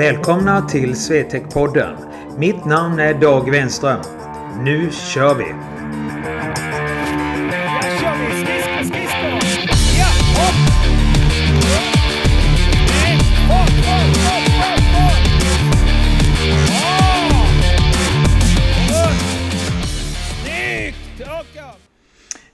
Välkomna 0.00 0.68
till 0.68 0.94
Swetec-podden. 0.94 1.96
Mitt 2.38 2.64
namn 2.64 2.98
är 3.00 3.14
Dag 3.14 3.50
Wenström. 3.50 4.00
Nu 4.64 4.90
kör 4.90 5.34
vi! 5.34 5.44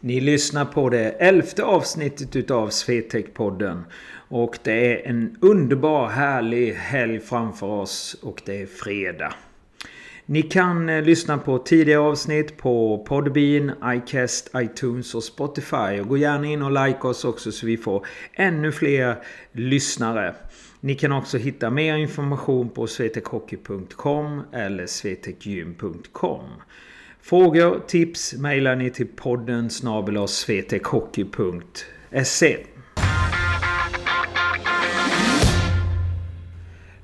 Ni 0.01 0.21
lyssnar 0.21 0.65
på 0.65 0.89
det 0.89 1.11
elfte 1.11 1.65
avsnittet 1.65 2.37
utav 2.37 2.69
Swetec-podden. 2.69 3.83
Och 4.29 4.59
det 4.63 4.73
är 4.73 5.09
en 5.09 5.37
underbar 5.41 6.09
härlig 6.09 6.75
helg 6.75 7.21
framför 7.21 7.67
oss 7.67 8.17
och 8.23 8.43
det 8.45 8.63
är 8.63 8.67
fredag. 8.67 9.33
Ni 10.29 10.43
kan 10.43 10.89
eh, 10.89 11.03
lyssna 11.03 11.39
på 11.39 11.59
tidigare 11.59 12.01
avsnitt 12.01 12.57
på 12.57 13.05
Podbean, 13.09 13.73
iCast, 13.85 14.51
iTunes 14.57 15.15
och 15.15 15.25
Spotify. 15.25 16.01
Och 16.01 16.09
gå 16.09 16.17
gärna 16.17 16.47
in 16.47 16.63
och 16.63 16.87
like 16.87 17.07
oss 17.07 17.25
också 17.25 17.53
så 17.53 17.67
vi 17.67 17.77
får 17.77 18.07
ännu 18.33 18.73
fler 18.73 19.17
lyssnare. 19.53 20.35
Ni 20.81 20.95
kan 20.95 21.13
också 21.13 21.39
hitta 21.39 21.71
mer 21.71 21.97
information 21.97 22.69
på 22.69 22.87
svetekhockey.com 22.87 24.43
eller 24.53 24.87
svetekgym.com. 24.87 26.45
Frågor, 27.21 27.81
tips 27.87 28.35
mejlar 28.35 28.77
ni 28.77 28.91
till 28.91 29.09
podden 29.17 29.71
snabel 29.71 30.29
svetekhockey.se. 30.29 32.57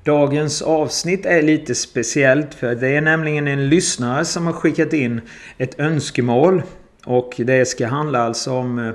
Dagens 0.03 0.61
avsnitt 0.61 1.25
är 1.25 1.41
lite 1.41 1.75
speciellt 1.75 2.53
för 2.53 2.75
det 2.75 2.87
är 2.87 3.01
nämligen 3.01 3.47
en 3.47 3.69
lyssnare 3.69 4.25
som 4.25 4.45
har 4.45 4.53
skickat 4.53 4.93
in 4.93 5.21
ett 5.57 5.79
önskemål. 5.79 6.63
Och 7.05 7.33
det 7.37 7.65
ska 7.65 7.87
handla 7.87 8.19
alltså 8.19 8.51
om 8.51 8.79
eh, 8.79 8.93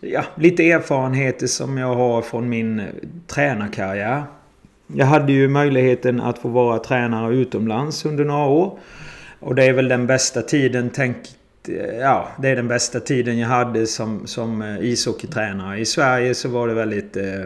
ja, 0.00 0.24
lite 0.36 0.70
erfarenheter 0.70 1.46
som 1.46 1.78
jag 1.78 1.94
har 1.94 2.22
från 2.22 2.48
min 2.48 2.80
eh, 2.80 2.86
tränarkarriär. 3.26 4.22
Jag 4.86 5.06
hade 5.06 5.32
ju 5.32 5.48
möjligheten 5.48 6.20
att 6.20 6.38
få 6.38 6.48
vara 6.48 6.78
tränare 6.78 7.34
utomlands 7.34 8.04
under 8.04 8.24
några 8.24 8.46
år. 8.46 8.78
Och 9.40 9.54
det 9.54 9.64
är 9.64 9.72
väl 9.72 9.88
den 9.88 10.06
bästa 10.06 10.42
tiden 10.42 10.90
tänkt 10.90 11.36
eh, 11.68 11.96
Ja, 11.98 12.28
det 12.42 12.48
är 12.48 12.56
den 12.56 12.68
bästa 12.68 13.00
tiden 13.00 13.38
jag 13.38 13.48
hade 13.48 13.86
som, 13.86 14.26
som 14.26 14.78
ishockeytränare. 14.80 15.78
I 15.78 15.84
Sverige 15.84 16.34
så 16.34 16.48
var 16.48 16.68
det 16.68 16.74
väldigt 16.74 17.16
eh, 17.16 17.44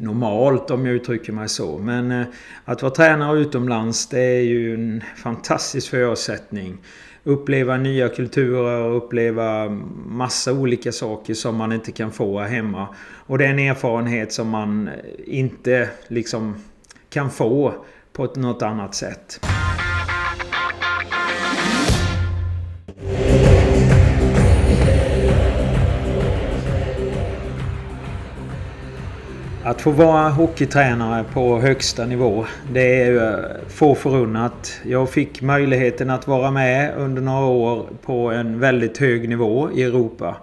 normalt 0.00 0.70
om 0.70 0.86
jag 0.86 0.94
uttrycker 0.94 1.32
mig 1.32 1.48
så. 1.48 1.78
Men 1.78 2.10
eh, 2.10 2.26
att 2.64 2.82
vara 2.82 2.92
tränare 2.92 3.38
utomlands 3.38 4.06
det 4.06 4.20
är 4.20 4.42
ju 4.42 4.74
en 4.74 5.04
fantastisk 5.16 5.90
förutsättning. 5.90 6.78
Uppleva 7.24 7.76
nya 7.76 8.08
kulturer 8.08 8.82
och 8.82 8.96
uppleva 8.96 9.68
massa 10.06 10.52
olika 10.52 10.92
saker 10.92 11.34
som 11.34 11.56
man 11.56 11.72
inte 11.72 11.92
kan 11.92 12.12
få 12.12 12.40
här 12.40 12.48
hemma. 12.48 12.88
Och 13.26 13.38
det 13.38 13.46
är 13.46 13.50
en 13.50 13.58
erfarenhet 13.58 14.32
som 14.32 14.48
man 14.48 14.90
inte 15.26 15.88
liksom 16.08 16.54
kan 17.10 17.30
få 17.30 17.74
på 18.12 18.24
något 18.36 18.62
annat 18.62 18.94
sätt. 18.94 19.40
Att 29.70 29.80
få 29.80 29.90
vara 29.90 30.28
hockeytränare 30.28 31.24
på 31.32 31.60
högsta 31.60 32.06
nivå, 32.06 32.46
det 32.72 33.02
är 33.02 33.14
eh, 33.14 33.68
få 33.68 33.94
förunnat. 33.94 34.80
Jag 34.84 35.10
fick 35.10 35.42
möjligheten 35.42 36.10
att 36.10 36.26
vara 36.26 36.50
med 36.50 36.94
under 36.96 37.22
några 37.22 37.46
år 37.46 37.88
på 38.02 38.30
en 38.30 38.60
väldigt 38.60 38.98
hög 38.98 39.28
nivå 39.28 39.70
i 39.74 39.82
Europa. 39.82 40.36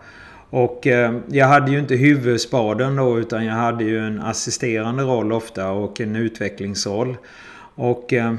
Och 0.49 0.87
eh, 0.87 1.13
jag 1.27 1.47
hade 1.47 1.71
ju 1.71 1.79
inte 1.79 1.95
huvudspaden 1.95 2.95
då 2.95 3.19
utan 3.19 3.45
jag 3.45 3.53
hade 3.53 3.83
ju 3.83 4.07
en 4.07 4.21
assisterande 4.21 5.03
roll 5.03 5.31
ofta 5.31 5.71
och 5.71 6.01
en 6.01 6.16
utvecklingsroll. 6.16 7.17
Och 7.75 8.13
eh, 8.13 8.33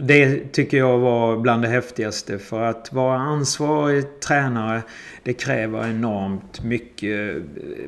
det 0.00 0.52
tycker 0.52 0.76
jag 0.76 0.98
var 0.98 1.36
bland 1.36 1.62
det 1.62 1.68
häftigaste 1.68 2.38
för 2.38 2.62
att 2.62 2.92
vara 2.92 3.18
ansvarig 3.18 4.20
tränare 4.20 4.82
det 5.22 5.32
kräver 5.32 5.88
enormt 5.88 6.62
mycket 6.62 7.36
eh, 7.36 7.42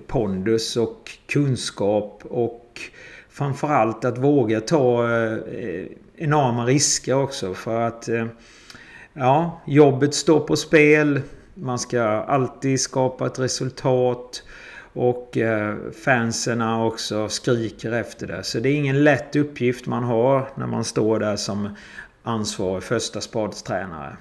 pondus 0.07 0.77
och 0.77 1.11
kunskap 1.27 2.23
och 2.25 2.81
framförallt 3.31 4.05
att 4.05 4.19
våga 4.19 4.61
ta 4.61 5.05
eh, 5.05 5.39
enorma 6.17 6.65
risker 6.65 7.15
också 7.15 7.55
för 7.55 7.81
att 7.81 8.09
eh, 8.09 8.27
ja, 9.13 9.61
jobbet 9.67 10.15
står 10.15 10.41
på 10.41 10.57
spel. 10.57 11.21
Man 11.55 11.79
ska 11.79 12.03
alltid 12.03 12.81
skapa 12.81 13.27
ett 13.27 13.39
resultat. 13.39 14.43
Och 14.93 15.37
eh, 15.37 15.77
fanserna 16.05 16.85
också 16.85 17.29
skriker 17.29 17.93
efter 17.93 18.27
det. 18.27 18.43
Så 18.43 18.61
det 18.61 18.69
är 18.69 18.75
ingen 18.75 19.05
lätt 19.05 19.37
uppgift 19.37 19.87
man 19.87 20.05
har 20.05 20.49
när 20.55 20.67
man 20.67 20.85
står 20.85 21.19
där 21.19 21.37
som 21.37 21.77
ansvarig 22.23 22.83
första 22.83 23.21
spadstränare. 23.21 24.17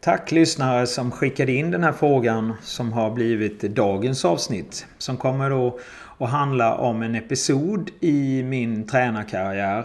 Tack 0.00 0.32
lyssnare 0.32 0.86
som 0.86 1.10
skickade 1.10 1.52
in 1.52 1.70
den 1.70 1.84
här 1.84 1.92
frågan 1.92 2.52
som 2.62 2.92
har 2.92 3.10
blivit 3.10 3.60
dagens 3.60 4.24
avsnitt. 4.24 4.86
Som 4.98 5.16
kommer 5.16 5.50
då 5.50 5.78
att 6.18 6.30
handla 6.30 6.74
om 6.74 7.02
en 7.02 7.14
episod 7.14 7.90
i 8.00 8.42
min 8.42 8.86
tränarkarriär. 8.86 9.84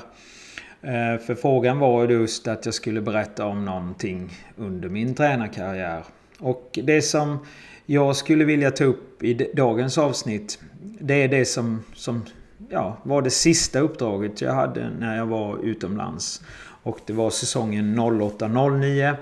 Eh, 0.82 1.18
för 1.18 1.36
frågan 1.36 1.80
var 1.80 2.08
ju 2.08 2.14
just 2.14 2.48
att 2.48 2.66
jag 2.66 2.74
skulle 2.74 3.02
berätta 3.02 3.46
om 3.46 3.66
någonting 3.66 4.32
under 4.56 4.90
min 4.90 5.16
tränarkarriär. 5.16 6.04
Och 6.40 6.80
det 6.84 7.02
som 7.02 7.40
jag 7.86 8.16
skulle 8.16 8.46
vilja 8.46 8.72
ta 8.72 8.84
upp 8.84 9.24
i 9.24 9.34
dagens 9.54 9.98
avsnitt 9.98 10.60
det 11.00 11.14
är 11.14 11.28
det 11.28 11.46
som, 11.46 11.84
som 11.94 12.26
ja, 12.70 12.98
var 13.04 13.22
det 13.22 13.30
sista 13.30 13.80
uppdraget 13.80 14.42
jag 14.42 14.54
hade 14.54 14.90
när 15.00 15.18
jag 15.18 15.26
var 15.26 15.66
utomlands. 15.66 16.42
Och 16.84 17.00
det 17.06 17.14
var 17.14 17.30
säsongen 17.30 18.00
08-09 18.00 19.16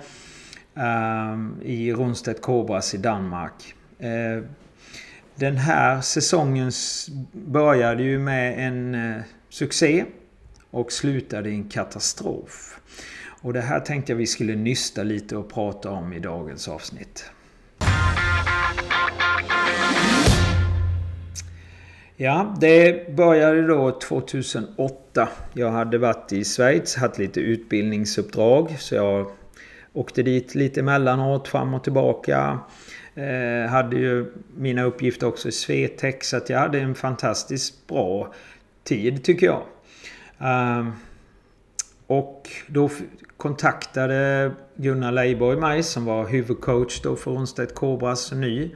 ehm, 0.76 1.56
i 1.64 1.94
Rundstedt 1.94 2.42
Kobras 2.42 2.94
i 2.94 2.98
Danmark. 2.98 3.74
Eh, 4.00 4.44
Den 5.36 5.58
här 5.58 6.02
säsongen 6.02 6.72
började 7.32 8.04
ju 8.04 8.20
med 8.20 8.68
en 8.68 8.96
eh, 8.96 9.22
succé 9.50 10.06
och 10.76 10.92
slutade 10.92 11.50
i 11.50 11.54
en 11.54 11.70
katastrof. 11.70 12.80
Och 13.42 13.54
det 13.54 13.62
här 13.62 13.80
tänkte 13.80 14.12
jag 14.12 14.18
vi 14.18 14.28
skulle 14.28 14.56
nysta 14.56 15.04
lite 15.04 15.38
och 15.38 15.54
prata 15.54 15.90
om 15.90 16.14
i 16.14 16.20
dagens 16.20 16.68
avsnitt. 16.68 17.32
Ja, 22.16 22.56
det 22.62 23.16
började 23.16 23.68
då 23.68 24.00
2008. 24.00 25.30
Jag 25.54 25.72
hade 25.72 25.98
varit 25.98 26.34
i 26.34 26.44
Schweiz, 26.44 26.96
haft 26.96 27.18
lite 27.18 27.40
utbildningsuppdrag. 27.40 28.76
Så 28.80 28.96
jag 28.96 29.32
åkte 29.94 30.24
dit 30.24 30.56
lite 30.56 30.80
emellanåt, 30.80 31.48
fram 31.48 31.74
och 31.74 31.84
tillbaka. 31.84 32.60
Eh, 33.16 33.70
hade 33.70 33.96
ju 33.96 34.34
mina 34.58 34.84
uppgifter 34.84 35.28
också 35.28 35.50
i 35.50 35.52
Swetec, 35.52 36.16
så 36.22 36.38
att 36.38 36.50
jag 36.50 36.60
hade 36.60 36.80
en 36.80 36.96
fantastiskt 36.96 37.88
bra 37.88 38.34
tid 38.84 39.24
tycker 39.24 39.46
jag. 39.46 39.64
Um, 40.38 40.94
och 42.08 42.50
då 42.68 42.90
kontaktade 43.38 44.52
Gunnar 44.76 45.12
Leiborg 45.12 45.58
mig 45.58 45.84
som 45.84 46.06
var 46.06 46.28
huvudcoach 46.28 47.02
då 47.02 47.16
för 47.16 47.32
Ronstedt 47.32 47.76
Cobras 47.76 48.32
ny. 48.32 48.72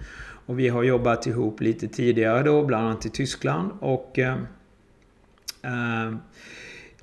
Och 0.45 0.59
vi 0.59 0.67
har 0.67 0.83
jobbat 0.83 1.27
ihop 1.27 1.61
lite 1.61 1.87
tidigare 1.87 2.43
då, 2.43 2.65
bland 2.65 2.87
annat 2.87 3.05
i 3.05 3.09
Tyskland. 3.09 3.71
Och 3.79 4.19
eh, 4.19 4.37
eh, 5.61 6.15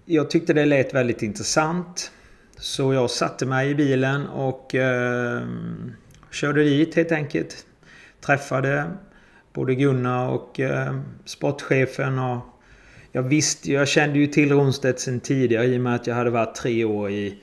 jag 0.04 0.30
tyckte 0.30 0.52
det 0.52 0.64
lät 0.64 0.94
väldigt 0.94 1.22
intressant. 1.22 2.10
Så 2.58 2.92
jag 2.92 3.10
satte 3.10 3.46
mig 3.46 3.70
i 3.70 3.74
bilen 3.74 4.26
och 4.26 4.74
eh, 4.74 5.42
körde 6.30 6.64
dit 6.64 6.94
helt 6.94 7.12
enkelt. 7.12 7.66
Träffade 8.20 8.90
både 9.52 9.74
Gunnar 9.74 10.28
och 10.28 10.60
eh, 10.60 10.96
sportchefen 11.24 12.18
och 12.18 12.55
jag 13.12 13.22
visste 13.22 13.72
jag 13.72 13.88
kände 13.88 14.18
ju 14.18 14.26
till 14.26 14.52
Ronstedt 14.52 15.00
sen 15.00 15.20
tidigare 15.20 15.64
i 15.64 15.76
och 15.76 15.80
med 15.80 15.94
att 15.94 16.06
jag 16.06 16.14
hade 16.14 16.30
varit 16.30 16.54
tre 16.54 16.84
år 16.84 17.10
i, 17.10 17.38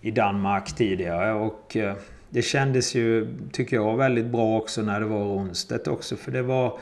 i 0.00 0.10
Danmark 0.10 0.76
tidigare. 0.76 1.32
Och 1.32 1.76
eh, 1.76 1.94
det 2.30 2.42
kändes 2.42 2.94
ju, 2.94 3.36
tycker 3.52 3.76
jag, 3.76 3.96
väldigt 3.96 4.26
bra 4.26 4.56
också 4.56 4.82
när 4.82 5.00
det 5.00 5.06
var 5.06 5.24
Ronstedt 5.24 5.88
också. 5.88 6.16
För 6.16 6.32
det 6.32 6.42
var... 6.42 6.78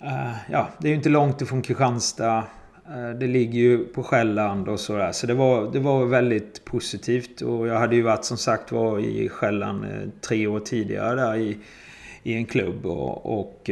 Eh, 0.00 0.32
ja, 0.50 0.68
det 0.78 0.88
är 0.88 0.90
ju 0.90 0.96
inte 0.96 1.08
långt 1.08 1.42
ifrån 1.42 1.62
Kristianstad. 1.62 2.44
Eh, 2.88 3.10
det 3.20 3.26
ligger 3.26 3.58
ju 3.58 3.84
på 3.84 4.02
Själland 4.02 4.68
och 4.68 4.80
sådär. 4.80 5.12
Så 5.12 5.26
det 5.26 5.34
var, 5.34 5.72
det 5.72 5.80
var 5.80 6.04
väldigt 6.04 6.64
positivt. 6.64 7.40
Och 7.40 7.66
jag 7.66 7.78
hade 7.78 7.96
ju 7.96 8.02
varit 8.02 8.24
som 8.24 8.36
sagt 8.36 8.72
var 8.72 8.98
i 8.98 9.28
Själland 9.28 9.84
tre 10.20 10.46
år 10.46 10.60
tidigare 10.60 11.14
där 11.14 11.36
i, 11.36 11.58
i 12.22 12.34
en 12.34 12.44
klubb. 12.44 12.86
Och, 12.86 13.38
och 13.38 13.70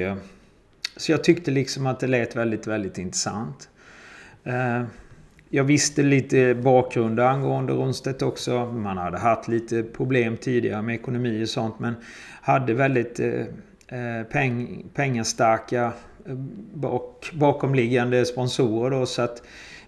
så 0.97 1.13
jag 1.13 1.25
tyckte 1.25 1.51
liksom 1.51 1.87
att 1.87 2.01
det 2.01 2.07
lät 2.07 2.37
väldigt, 2.37 2.67
väldigt 2.67 2.99
intressant. 2.99 3.69
Eh, 4.45 4.83
jag 5.51 5.65
visste 5.65 6.03
lite 6.03 6.55
bakgrund 6.55 7.21
angående 7.21 7.73
Rundstedt 7.73 8.23
också. 8.23 8.67
Man 8.67 8.97
hade 8.97 9.19
haft 9.19 9.49
lite 9.49 9.83
problem 9.83 10.37
tidigare 10.37 10.83
med 10.83 10.95
ekonomi 10.95 11.45
och 11.45 11.49
sånt 11.49 11.79
men 11.79 11.95
hade 12.43 12.75
väldigt 12.75 13.21
eh, 13.21 13.41
eh, 13.89 14.27
peng, 14.33 14.85
pengastarka 14.95 15.93
bak, 16.75 17.31
bakomliggande 17.33 18.25
sponsorer 18.25 18.91
då 18.91 19.07
så 19.07 19.23
att 19.23 19.43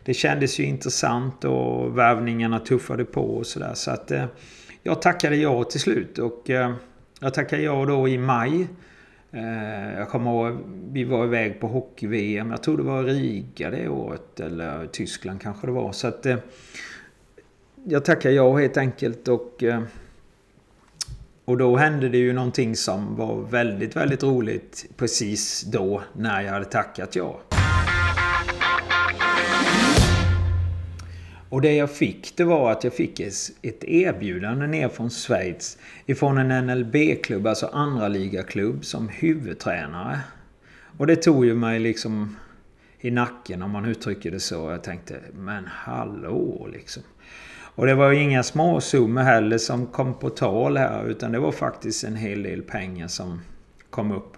det 0.04 0.14
kändes 0.14 0.60
ju 0.60 0.64
intressant 0.64 1.44
och 1.44 1.98
värvningarna 1.98 2.58
tuffade 2.58 3.04
på 3.04 3.36
och 3.36 3.46
sådär. 3.46 3.74
Så 3.74 3.90
att 3.90 4.12
jag 4.82 5.02
tackade 5.02 5.36
ja 5.36 5.64
till 5.64 5.80
slut 5.80 6.18
och 6.18 6.50
jag 7.20 7.34
tackade 7.34 7.62
ja 7.62 7.84
då 7.84 8.08
i 8.08 8.18
maj. 8.18 8.68
Eh, 9.34 9.98
jag 9.98 10.08
kommer 10.08 10.31
ihåg, 10.31 10.58
vi 10.92 11.04
var 11.04 11.25
iväg 11.25 11.60
på 11.60 11.66
hockey-VM. 11.66 12.50
Jag 12.50 12.62
tror 12.62 12.76
det 12.76 12.82
var 12.82 13.04
Riga 13.04 13.70
det 13.70 13.88
året. 13.88 14.40
Eller 14.40 14.86
Tyskland 14.86 15.40
kanske 15.40 15.66
det 15.66 15.72
var. 15.72 15.92
Så 15.92 16.06
att 16.08 16.26
eh, 16.26 16.36
jag 17.84 18.04
tackade 18.04 18.34
ja 18.34 18.56
helt 18.56 18.76
enkelt 18.76 19.28
och... 19.28 19.62
Eh, 19.62 19.82
och 21.46 21.58
då 21.58 21.76
hände 21.76 22.08
det 22.08 22.19
ju 22.19 22.32
någonting 22.32 22.76
som 22.76 23.16
var 23.16 23.36
väldigt, 23.36 23.96
väldigt 23.96 24.22
roligt 24.22 24.86
precis 24.96 25.62
då 25.62 26.02
när 26.12 26.42
jag 26.42 26.52
hade 26.52 26.64
tackat 26.64 27.16
ja. 27.16 27.40
Och 31.49 31.61
det 31.61 31.75
jag 31.75 31.91
fick 31.91 32.37
det 32.37 32.44
var 32.44 32.73
att 32.73 32.85
jag 32.85 32.94
fick 32.94 33.20
ett 33.62 33.85
erbjudande 33.85 34.67
ner 34.67 34.88
från 34.88 35.11
Schweiz 35.11 35.79
ifrån 36.06 36.38
en 36.38 36.67
NLB-klubb, 36.67 37.46
alltså 37.46 37.67
andra 37.67 38.08
ligaklubb 38.08 38.85
som 38.85 39.08
huvudtränare. 39.08 40.20
Och 40.99 41.06
det 41.06 41.17
tog 41.17 41.44
ju 41.44 41.55
mig 41.55 41.79
liksom 41.81 42.37
i 43.00 43.11
nacken 43.11 43.62
om 43.62 43.70
man 43.70 43.85
uttrycker 43.85 44.31
det 44.31 44.41
så. 44.41 44.70
Jag 44.70 44.82
tänkte, 44.82 45.20
men 45.32 45.67
hallå 45.67 46.69
liksom. 46.73 47.02
Och 47.76 47.87
det 47.87 47.94
var 47.94 48.12
ju 48.12 48.20
inga 48.20 48.43
småsummor 48.43 49.23
heller 49.23 49.58
som 49.58 49.87
kom 49.87 50.14
på 50.14 50.31
tal 50.31 50.76
här 50.76 51.06
utan 51.06 51.32
det 51.32 51.38
var 51.38 51.52
faktiskt 51.52 52.05
en 52.05 52.17
hel 52.17 52.43
del 52.43 52.62
pengar 52.62 53.08
som 53.08 53.41
kom 53.91 54.12
upp 54.12 54.37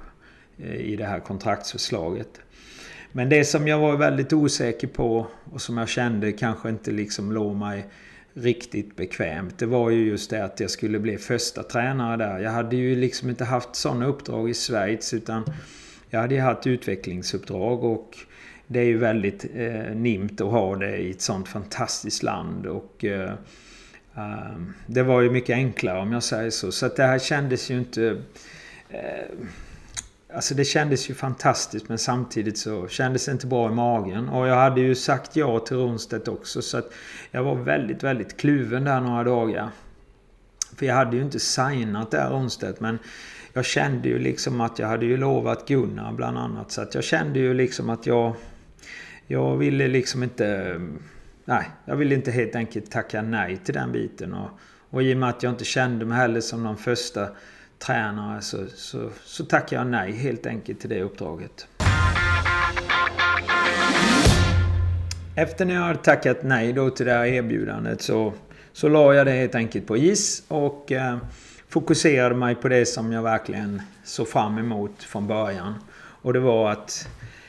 eh, 0.58 0.76
i 0.76 0.96
det 0.96 1.04
här 1.04 1.20
kontraktsförslaget. 1.20 2.40
Men 3.16 3.28
det 3.28 3.44
som 3.44 3.68
jag 3.68 3.78
var 3.78 3.96
väldigt 3.96 4.32
osäker 4.32 4.86
på 4.86 5.26
och 5.52 5.60
som 5.60 5.78
jag 5.78 5.88
kände 5.88 6.32
kanske 6.32 6.68
inte 6.68 6.90
liksom 6.90 7.32
låg 7.32 7.56
mig 7.56 7.86
riktigt 8.34 8.96
bekvämt. 8.96 9.58
Det 9.58 9.66
var 9.66 9.90
ju 9.90 10.06
just 10.06 10.30
det 10.30 10.44
att 10.44 10.60
jag 10.60 10.70
skulle 10.70 10.98
bli 10.98 11.18
första 11.18 11.62
tränare 11.62 12.16
där. 12.16 12.38
Jag 12.38 12.50
hade 12.50 12.76
ju 12.76 12.96
liksom 12.96 13.30
inte 13.30 13.44
haft 13.44 13.76
sådana 13.76 14.06
uppdrag 14.06 14.50
i 14.50 14.54
Schweiz 14.54 15.14
utan 15.14 15.44
jag 16.10 16.20
hade 16.20 16.34
ju 16.34 16.40
haft 16.40 16.66
utvecklingsuppdrag 16.66 17.84
och 17.84 18.16
det 18.66 18.80
är 18.80 18.84
ju 18.84 18.98
väldigt 18.98 19.46
eh, 19.54 19.94
nimt 19.94 20.40
att 20.40 20.50
ha 20.50 20.76
det 20.76 20.96
i 20.96 21.10
ett 21.10 21.20
sånt 21.20 21.48
fantastiskt 21.48 22.22
land. 22.22 22.66
Och 22.66 23.04
eh, 23.04 23.32
eh, 24.16 24.56
Det 24.86 25.02
var 25.02 25.20
ju 25.20 25.30
mycket 25.30 25.54
enklare 25.54 25.98
om 25.98 26.12
jag 26.12 26.22
säger 26.22 26.50
så. 26.50 26.72
Så 26.72 26.86
att 26.86 26.96
det 26.96 27.04
här 27.04 27.18
kändes 27.18 27.70
ju 27.70 27.78
inte... 27.78 28.22
Eh, 28.90 29.46
Alltså 30.36 30.54
det 30.54 30.64
kändes 30.64 31.10
ju 31.10 31.14
fantastiskt 31.14 31.88
men 31.88 31.98
samtidigt 31.98 32.58
så 32.58 32.88
kändes 32.88 33.26
det 33.26 33.32
inte 33.32 33.46
bra 33.46 33.70
i 33.70 33.74
magen. 33.74 34.28
Och 34.28 34.46
jag 34.46 34.56
hade 34.56 34.80
ju 34.80 34.94
sagt 34.94 35.36
ja 35.36 35.58
till 35.58 35.76
Ronstedt 35.76 36.28
också 36.28 36.62
så 36.62 36.78
att 36.78 36.92
jag 37.30 37.44
var 37.44 37.54
väldigt, 37.54 38.02
väldigt 38.02 38.36
kluven 38.36 38.84
där 38.84 39.00
några 39.00 39.24
dagar. 39.24 39.70
För 40.76 40.86
jag 40.86 40.94
hade 40.94 41.16
ju 41.16 41.22
inte 41.22 41.40
signat 41.40 42.10
där 42.10 42.30
Ronstedt 42.30 42.80
men 42.80 42.98
jag 43.52 43.64
kände 43.64 44.08
ju 44.08 44.18
liksom 44.18 44.60
att 44.60 44.78
jag 44.78 44.88
hade 44.88 45.06
ju 45.06 45.16
lovat 45.16 45.68
Gunnar 45.68 46.12
bland 46.12 46.38
annat. 46.38 46.70
Så 46.70 46.82
att 46.82 46.94
jag 46.94 47.04
kände 47.04 47.38
ju 47.38 47.54
liksom 47.54 47.90
att 47.90 48.06
jag... 48.06 48.34
Jag 49.26 49.56
ville 49.56 49.88
liksom 49.88 50.22
inte... 50.22 50.80
Nej, 51.44 51.70
jag 51.84 51.96
ville 51.96 52.14
inte 52.14 52.30
helt 52.30 52.54
enkelt 52.56 52.90
tacka 52.90 53.22
nej 53.22 53.56
till 53.56 53.74
den 53.74 53.92
biten. 53.92 54.34
Och, 54.34 54.50
och 54.90 55.02
i 55.02 55.14
och 55.14 55.18
med 55.18 55.28
att 55.28 55.42
jag 55.42 55.52
inte 55.52 55.64
kände 55.64 56.04
mig 56.04 56.18
heller 56.18 56.40
som 56.40 56.62
någon 56.62 56.76
första 56.76 57.28
tränare 57.78 58.42
så, 58.42 58.58
så, 58.74 59.10
så 59.24 59.44
tackar 59.44 59.76
jag 59.76 59.86
nej 59.86 60.12
helt 60.12 60.46
enkelt 60.46 60.80
till 60.80 60.90
det 60.90 61.02
uppdraget. 61.02 61.68
Efter 65.36 65.64
när 65.64 65.74
jag 65.74 65.82
hade 65.82 65.98
tackat 65.98 66.42
nej 66.42 66.72
då 66.72 66.90
till 66.90 67.06
det 67.06 67.12
här 67.12 67.24
erbjudandet 67.24 68.02
så, 68.02 68.32
så 68.72 68.88
la 68.88 69.14
jag 69.14 69.26
det 69.26 69.32
helt 69.32 69.54
enkelt 69.54 69.86
på 69.86 69.96
is 69.96 70.42
och 70.48 70.92
eh, 70.92 71.16
fokuserade 71.68 72.34
mig 72.34 72.54
på 72.54 72.68
det 72.68 72.86
som 72.86 73.12
jag 73.12 73.22
verkligen 73.22 73.82
såg 74.04 74.28
fram 74.28 74.58
emot 74.58 75.02
från 75.02 75.26
början. 75.26 75.74
Och 76.22 76.32
det 76.32 76.40
var 76.40 76.70
att 76.70 77.08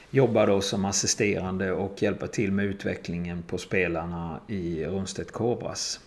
jobba 0.09 0.45
då 0.45 0.62
som 0.62 0.85
assisterande 0.85 1.71
och 1.71 2.01
hjälpa 2.01 2.27
till 2.27 2.51
med 2.51 2.65
utvecklingen 2.65 3.44
på 3.44 3.57
spelarna 3.57 4.39
i 4.47 4.85
Rundstedt 4.85 5.31
Cobras. 5.31 6.00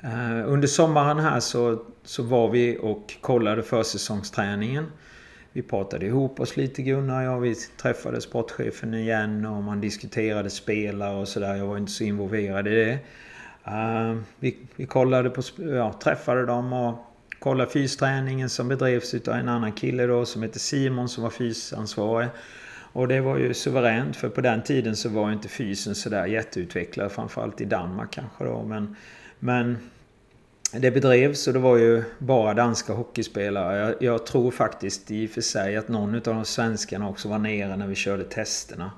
Eh, 0.00 0.52
under 0.52 0.68
sommaren 0.68 1.18
här 1.18 1.40
så, 1.40 1.82
så 2.04 2.22
var 2.22 2.48
vi 2.48 2.78
och 2.82 3.14
kollade 3.20 3.62
försäsongsträningen. 3.62 4.86
Vi 5.52 5.62
pratade 5.62 6.06
ihop 6.06 6.40
oss 6.40 6.56
lite 6.56 6.82
Gunnar 6.82 7.18
och 7.18 7.24
jag. 7.24 7.40
Vi 7.40 7.54
träffade 7.54 8.20
sportchefen 8.20 8.94
igen 8.94 9.46
och 9.46 9.62
man 9.62 9.80
diskuterade 9.80 10.50
spelare 10.50 11.16
och 11.16 11.28
sådär. 11.28 11.54
Jag 11.54 11.66
var 11.66 11.78
inte 11.78 11.92
så 11.92 12.04
involverad 12.04 12.68
i 12.68 12.74
det. 12.74 12.98
Eh, 13.64 14.16
vi, 14.38 14.56
vi 14.76 14.86
kollade 14.86 15.30
på, 15.30 15.42
ja, 15.56 15.92
träffade 15.92 16.46
dem 16.46 16.72
och 16.72 16.98
kollade 17.38 17.70
fysträningen 17.70 18.48
som 18.48 18.68
bedrevs 18.68 19.14
av 19.14 19.34
en 19.34 19.48
annan 19.48 19.72
kille 19.72 20.06
då 20.06 20.24
som 20.24 20.42
heter 20.42 20.58
Simon 20.58 21.08
som 21.08 21.22
var 21.22 21.30
fysansvarig. 21.30 22.28
Och 22.92 23.08
det 23.08 23.20
var 23.20 23.36
ju 23.36 23.54
suveränt 23.54 24.16
för 24.16 24.28
på 24.28 24.40
den 24.40 24.62
tiden 24.62 24.96
så 24.96 25.08
var 25.08 25.32
inte 25.32 25.48
fysen 25.48 25.94
sådär 25.94 26.26
jätteutvecklad. 26.26 27.12
Framförallt 27.12 27.60
i 27.60 27.64
Danmark 27.64 28.10
kanske 28.10 28.44
då. 28.44 28.62
Men 28.62 28.96
men 29.38 29.78
det 30.72 30.90
bedrevs 30.90 31.46
och 31.46 31.52
det 31.52 31.58
var 31.58 31.76
ju 31.76 32.02
bara 32.18 32.54
danska 32.54 32.92
hockeyspelare. 32.92 33.78
Jag, 33.78 33.94
jag, 34.00 34.26
tror 34.26 34.50
faktiskt 34.50 35.10
i 35.10 35.26
och 35.26 35.30
för 35.30 35.40
sig 35.40 35.76
att 35.76 35.88
någon 35.88 36.14
av 36.14 36.20
de 36.20 36.44
svenskarna 36.44 37.08
också 37.08 37.28
var 37.28 37.38
nere 37.38 37.76
när 37.76 37.86
vi 37.86 37.94
körde 37.94 38.24
testerna. 38.24 38.90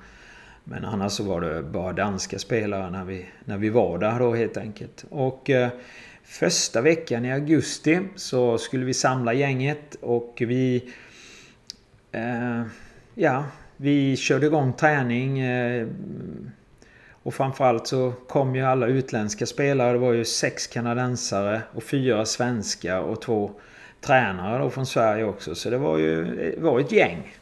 Men 0.64 0.84
annars 0.84 1.12
så 1.12 1.24
var 1.24 1.40
det 1.40 1.62
bara 1.62 1.92
danska 1.92 2.38
spelare 2.38 2.90
när 2.90 3.04
vi, 3.04 3.26
när 3.44 3.58
vi 3.58 3.68
var 3.68 3.98
där 3.98 4.18
då 4.18 4.34
helt 4.34 4.56
enkelt. 4.56 5.04
Och 5.10 5.50
eh, 5.50 5.68
första 6.24 6.80
veckan 6.80 7.24
i 7.24 7.32
augusti 7.32 8.00
så 8.16 8.58
skulle 8.58 8.84
vi 8.84 8.94
samla 8.94 9.32
gänget 9.32 9.96
och 10.00 10.42
vi... 10.46 10.92
Eh, 12.12 12.62
ja, 13.14 13.44
vi 13.76 14.16
körde 14.16 14.46
igång 14.46 14.72
träning. 14.72 15.40
Eh, 15.40 15.86
och 17.22 17.34
framförallt 17.34 17.86
så 17.86 18.12
kom 18.28 18.54
ju 18.54 18.62
alla 18.62 18.86
utländska 18.86 19.46
spelare. 19.46 19.92
Det 19.92 19.98
var 19.98 20.12
ju 20.12 20.24
sex 20.24 20.66
kanadensare 20.66 21.62
och 21.74 21.82
fyra 21.82 22.24
svenska 22.24 23.00
och 23.00 23.22
två 23.22 23.50
tränare 24.00 24.62
då 24.62 24.70
från 24.70 24.86
Sverige 24.86 25.24
också. 25.24 25.54
Så 25.54 25.70
det 25.70 25.78
var 25.78 25.98
ju 25.98 26.24
det 26.54 26.60
var 26.60 26.80
ett 26.80 26.92
gäng. 26.92 27.36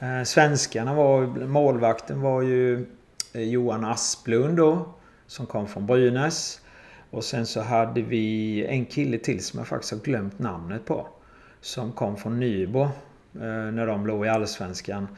Eh, 0.00 0.22
svenskarna 0.24 0.94
var... 0.94 1.26
Målvakten 1.46 2.20
var 2.20 2.42
ju 2.42 2.86
eh, 3.32 3.42
Johan 3.42 3.84
Asplund 3.84 4.56
då. 4.56 4.94
Som 5.26 5.46
kom 5.46 5.68
från 5.68 5.86
Brynäs. 5.86 6.60
Och 7.10 7.24
sen 7.24 7.46
så 7.46 7.60
hade 7.60 8.02
vi 8.02 8.64
en 8.66 8.84
kille 8.84 9.18
till 9.18 9.44
som 9.44 9.58
jag 9.58 9.68
faktiskt 9.68 9.92
har 9.92 10.00
glömt 10.00 10.38
namnet 10.38 10.84
på. 10.84 11.08
Som 11.60 11.92
kom 11.92 12.16
från 12.16 12.40
Nybro. 12.40 12.82
Eh, 12.82 12.90
när 13.72 13.86
de 13.86 14.06
låg 14.06 14.26
i 14.26 14.28
Allsvenskan. 14.28 15.08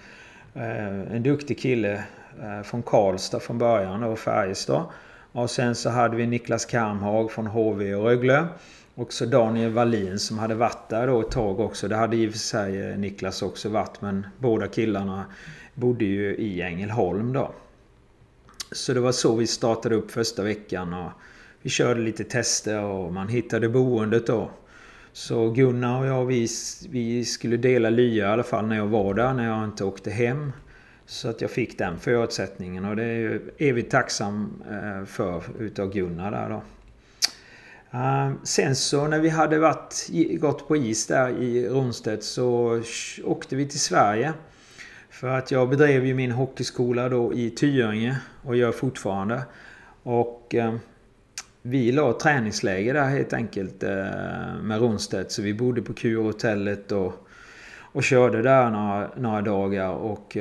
Eh, 0.54 1.14
en 1.14 1.22
duktig 1.22 1.60
kille 1.60 2.04
Eh, 2.42 2.62
från 2.62 2.82
Karlstad 2.82 3.40
från 3.40 3.58
början 3.58 4.02
och 4.02 4.18
Färjestad. 4.18 4.84
Och 5.32 5.50
sen 5.50 5.74
så 5.74 5.90
hade 5.90 6.16
vi 6.16 6.26
Niklas 6.26 6.64
Karmhag 6.64 7.30
från 7.30 7.46
HV 7.46 7.94
och 7.94 8.04
Rögle. 8.04 8.46
Och 8.94 9.12
så 9.12 9.26
Daniel 9.26 9.70
Wallin 9.70 10.18
som 10.18 10.38
hade 10.38 10.54
varit 10.54 10.88
där 10.88 11.06
då 11.06 11.20
ett 11.20 11.30
tag 11.30 11.60
också. 11.60 11.88
Det 11.88 11.96
hade 11.96 12.16
i 12.16 12.28
och 12.28 12.32
för 12.32 12.38
sig 12.38 12.90
eh, 12.90 12.98
Niklas 12.98 13.42
också 13.42 13.68
varit 13.68 14.00
men 14.00 14.26
båda 14.38 14.68
killarna 14.68 15.24
bodde 15.74 16.04
ju 16.04 16.34
i 16.36 16.62
Ängelholm 16.62 17.32
då. 17.32 17.52
Så 18.72 18.94
det 18.94 19.00
var 19.00 19.12
så 19.12 19.36
vi 19.36 19.46
startade 19.46 19.94
upp 19.94 20.10
första 20.10 20.42
veckan 20.42 20.94
och 20.94 21.10
vi 21.62 21.70
körde 21.70 22.00
lite 22.00 22.24
tester 22.24 22.82
och 22.82 23.12
man 23.12 23.28
hittade 23.28 23.68
boendet 23.68 24.26
då. 24.26 24.50
Så 25.12 25.50
Gunnar 25.50 26.00
och 26.00 26.06
jag 26.06 26.26
vi, 26.26 26.48
vi 26.88 27.24
skulle 27.24 27.56
dela 27.56 27.90
lya 27.90 28.28
i 28.28 28.32
alla 28.32 28.42
fall 28.42 28.66
när 28.66 28.76
jag 28.76 28.86
var 28.86 29.14
där, 29.14 29.34
när 29.34 29.46
jag 29.46 29.64
inte 29.64 29.84
åkte 29.84 30.10
hem. 30.10 30.52
Så 31.10 31.28
att 31.28 31.40
jag 31.40 31.50
fick 31.50 31.78
den 31.78 31.98
förutsättningen 31.98 32.84
och 32.84 32.96
det 32.96 33.04
är 33.04 33.30
jag 33.30 33.40
evigt 33.58 33.90
tacksam 33.90 34.62
eh, 34.70 35.04
för 35.04 35.42
utav 35.58 35.92
Gunnar 35.92 36.30
där 36.30 36.48
då. 36.48 36.62
Eh, 37.98 38.32
sen 38.44 38.76
så 38.76 39.08
när 39.08 39.20
vi 39.20 39.28
hade 39.28 39.58
varit, 39.58 40.08
gått 40.40 40.68
på 40.68 40.76
is 40.76 41.06
där 41.06 41.42
i 41.42 41.68
Rundstedt 41.68 42.24
så 42.24 42.82
åkte 43.24 43.56
vi 43.56 43.68
till 43.68 43.80
Sverige. 43.80 44.32
För 45.10 45.28
att 45.28 45.50
jag 45.50 45.68
bedrev 45.68 46.06
ju 46.06 46.14
min 46.14 46.30
hockeyskola 46.30 47.08
då 47.08 47.34
i 47.34 47.50
Tyringe 47.50 48.16
och 48.42 48.56
gör 48.56 48.72
fortfarande. 48.72 49.42
Och 50.02 50.54
eh, 50.54 50.74
vi 51.62 51.92
la 51.92 52.18
träningsläger 52.20 52.94
där 52.94 53.08
helt 53.08 53.32
enkelt 53.32 53.82
eh, 53.82 53.90
med 54.62 54.80
Rundstedt. 54.80 55.32
Så 55.32 55.42
vi 55.42 55.54
bodde 55.54 55.82
på 55.82 55.94
Kurhotellet 55.94 56.92
och 56.92 57.24
och 57.92 58.04
körde 58.04 58.42
där 58.42 58.70
några, 58.70 59.10
några 59.16 59.42
dagar 59.42 59.88
och 59.88 60.36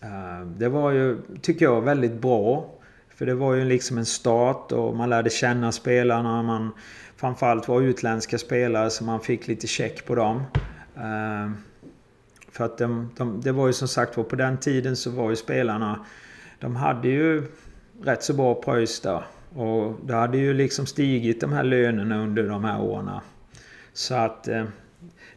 Eh, 0.00 0.46
det 0.46 0.68
var 0.68 0.90
ju, 0.90 1.18
tycker 1.42 1.64
jag, 1.64 1.80
väldigt 1.80 2.20
bra. 2.20 2.74
För 3.08 3.26
det 3.26 3.34
var 3.34 3.54
ju 3.54 3.64
liksom 3.64 3.98
en 3.98 4.06
start 4.06 4.72
och 4.72 4.96
man 4.96 5.10
lärde 5.10 5.30
känna 5.30 5.72
spelarna. 5.72 6.42
Man 6.42 6.70
framförallt 7.16 7.68
var 7.68 7.80
utländska 7.80 8.38
spelare 8.38 8.90
så 8.90 9.04
man 9.04 9.20
fick 9.20 9.46
lite 9.48 9.66
check 9.66 10.06
på 10.06 10.14
dem. 10.14 10.42
Eh, 10.96 11.50
för 12.52 12.64
att 12.64 12.78
de, 12.78 13.10
de, 13.16 13.40
det 13.40 13.52
var 13.52 13.66
ju 13.66 13.72
som 13.72 13.88
sagt 13.88 14.16
var 14.16 14.24
på 14.24 14.36
den 14.36 14.56
tiden 14.58 14.96
så 14.96 15.10
var 15.10 15.30
ju 15.30 15.36
spelarna... 15.36 16.06
De 16.60 16.76
hade 16.76 17.08
ju 17.08 17.42
rätt 18.02 18.22
så 18.22 18.34
bra 18.34 18.62
pröjs 18.62 19.00
där. 19.00 19.22
Och 19.54 19.94
det 20.06 20.14
hade 20.14 20.38
ju 20.38 20.54
liksom 20.54 20.86
stigit 20.86 21.40
de 21.40 21.52
här 21.52 21.64
lönerna 21.64 22.22
under 22.22 22.48
de 22.48 22.64
här 22.64 22.80
åren. 22.80 23.10
Så 23.92 24.14
att 24.14 24.48
eh, 24.48 24.64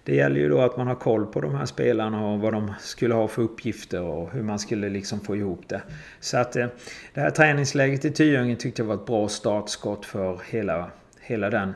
det 0.06 0.16
gäller 0.16 0.40
ju 0.40 0.50
då 0.50 0.62
att 0.62 0.78
man 0.78 0.88
har 0.88 0.96
koll 0.96 1.26
på 1.26 1.42
de 1.42 1.56
här 1.56 1.66
spelarna 1.66 2.28
och 2.28 2.40
vad 2.40 2.54
de 2.54 2.74
skulle 2.80 3.14
ha 3.14 3.28
för 3.28 3.42
uppgifter 3.42 4.02
och 4.02 4.32
hur 4.32 4.44
man 4.44 4.60
skulle 4.60 4.90
liksom 4.90 5.20
få 5.20 5.36
ihop 5.36 5.70
det. 5.70 5.82
Så 6.20 6.38
att 6.38 6.56
eh, 6.56 6.68
det 7.14 7.22
här 7.22 7.30
träningsläget 7.30 8.06
i 8.06 8.12
Tyringen 8.12 8.58
tyckte 8.58 8.82
jag 8.82 8.88
var 8.88 8.96
ett 8.96 9.06
bra 9.06 9.28
startskott 9.28 10.06
för 10.06 10.42
hela, 10.50 10.92
hela 11.22 11.50
den 11.50 11.74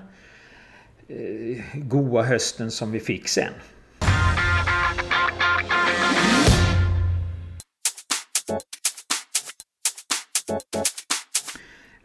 eh, 1.07 1.57
goa 1.73 2.23
hösten 2.23 2.71
som 2.71 2.91
vi 2.91 2.99
fick 2.99 3.27
sen. 3.27 3.53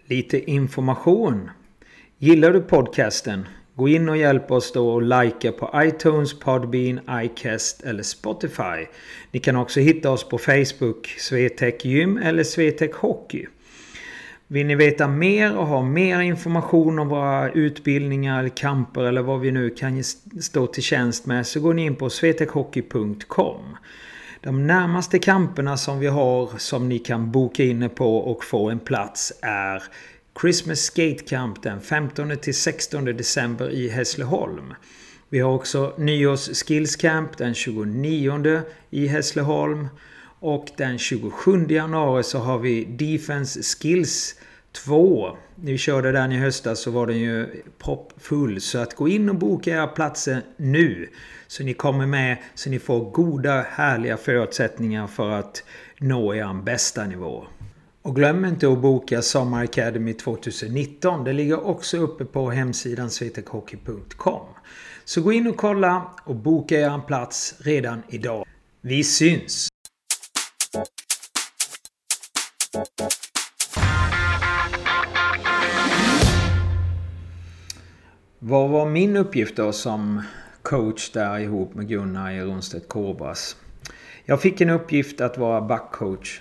Lite 0.04 0.50
information. 0.50 1.50
Gillar 2.18 2.52
du 2.52 2.60
podcasten? 2.60 3.46
Gå 3.74 3.88
in 3.88 4.08
och 4.08 4.16
hjälp 4.16 4.50
oss 4.50 4.72
då 4.72 4.88
och 4.88 5.02
likea 5.02 5.52
på 5.52 5.70
iTunes, 5.84 6.38
Podbean, 6.38 7.00
iCast 7.10 7.82
eller 7.82 8.02
Spotify. 8.02 8.86
Ni 9.30 9.40
kan 9.40 9.56
också 9.56 9.80
hitta 9.80 10.10
oss 10.10 10.28
på 10.28 10.38
Facebook, 10.38 11.06
Swetec 11.18 11.84
Gym 11.84 12.16
eller 12.16 12.44
Swetec 12.44 12.94
Hockey. 12.94 13.46
Vill 14.46 14.66
ni 14.66 14.74
veta 14.74 15.08
mer 15.08 15.56
och 15.56 15.66
ha 15.66 15.82
mer 15.82 16.20
information 16.20 16.98
om 16.98 17.08
våra 17.08 17.50
utbildningar, 17.50 18.38
eller 18.38 18.48
kamper 18.48 19.02
eller 19.02 19.22
vad 19.22 19.40
vi 19.40 19.50
nu 19.50 19.70
kan 19.70 20.04
stå 20.40 20.66
till 20.66 20.82
tjänst 20.82 21.26
med 21.26 21.46
så 21.46 21.60
går 21.60 21.74
ni 21.74 21.84
in 21.84 21.96
på 21.96 22.10
swetechhockey.com. 22.10 23.76
De 24.40 24.66
närmaste 24.66 25.18
kamperna 25.18 25.76
som 25.76 25.98
vi 25.98 26.06
har 26.06 26.58
som 26.58 26.88
ni 26.88 26.98
kan 26.98 27.30
boka 27.30 27.64
in 27.64 27.90
på 27.94 28.16
och 28.16 28.44
få 28.44 28.70
en 28.70 28.78
plats 28.78 29.32
är 29.42 29.82
Christmas 30.40 30.80
Skate 30.80 31.24
Camp 31.28 31.62
den 31.62 31.80
15 31.80 32.36
till 32.36 32.54
16 32.54 33.04
december 33.04 33.70
i 33.70 33.88
Hässleholm. 33.88 34.74
Vi 35.28 35.40
har 35.40 35.52
också 35.52 35.94
nyårs 35.98 36.64
Skills 36.64 36.96
Camp 36.96 37.36
den 37.38 37.54
29 37.54 38.62
i 38.90 39.06
Hässleholm. 39.06 39.88
Och 40.40 40.66
den 40.76 40.98
27 40.98 41.66
januari 41.68 42.22
så 42.22 42.38
har 42.38 42.58
vi 42.58 42.84
Defense 42.84 43.62
Skills 43.62 44.34
2. 44.72 45.36
När 45.54 45.72
vi 45.72 45.78
körde 45.78 46.12
den 46.12 46.32
i 46.32 46.38
höstas 46.38 46.80
så 46.80 46.90
var 46.90 47.06
den 47.06 47.18
ju 47.18 47.62
proppfull. 47.78 48.60
Så 48.60 48.78
att 48.78 48.94
gå 48.94 49.08
in 49.08 49.28
och 49.28 49.34
boka 49.34 49.70
era 49.70 49.86
platser 49.86 50.42
nu. 50.56 51.08
Så 51.46 51.62
ni 51.62 51.74
kommer 51.74 52.06
med 52.06 52.36
så 52.54 52.70
ni 52.70 52.78
får 52.78 53.10
goda 53.10 53.66
härliga 53.70 54.16
förutsättningar 54.16 55.06
för 55.06 55.30
att 55.30 55.64
nå 55.98 56.34
er 56.34 56.62
bästa 56.62 57.06
nivå. 57.06 57.46
Och 58.04 58.16
glöm 58.16 58.44
inte 58.44 58.68
att 58.68 58.78
boka 58.78 59.22
Sommar 59.22 59.64
Academy 59.64 60.12
2019. 60.12 61.24
Det 61.24 61.32
ligger 61.32 61.66
också 61.66 61.96
uppe 61.96 62.24
på 62.24 62.50
hemsidan 62.50 63.10
swetechockey.com. 63.10 64.46
Så 65.04 65.22
gå 65.22 65.32
in 65.32 65.46
och 65.46 65.56
kolla 65.56 66.10
och 66.24 66.36
boka 66.36 66.80
er 66.80 66.88
en 66.88 67.02
plats 67.02 67.54
redan 67.58 68.02
idag. 68.08 68.46
Vi 68.80 69.04
syns! 69.04 69.68
Vad 78.38 78.70
var 78.70 78.86
min 78.86 79.16
uppgift 79.16 79.56
då 79.56 79.72
som 79.72 80.22
coach 80.62 81.10
där 81.10 81.38
ihop 81.38 81.74
med 81.74 81.88
Gunnar 81.88 82.32
i 82.32 82.40
Ronstedt-Kobras? 82.40 83.56
Jag 84.24 84.40
fick 84.40 84.60
en 84.60 84.70
uppgift 84.70 85.20
att 85.20 85.38
vara 85.38 85.60
backcoach. 85.60 86.40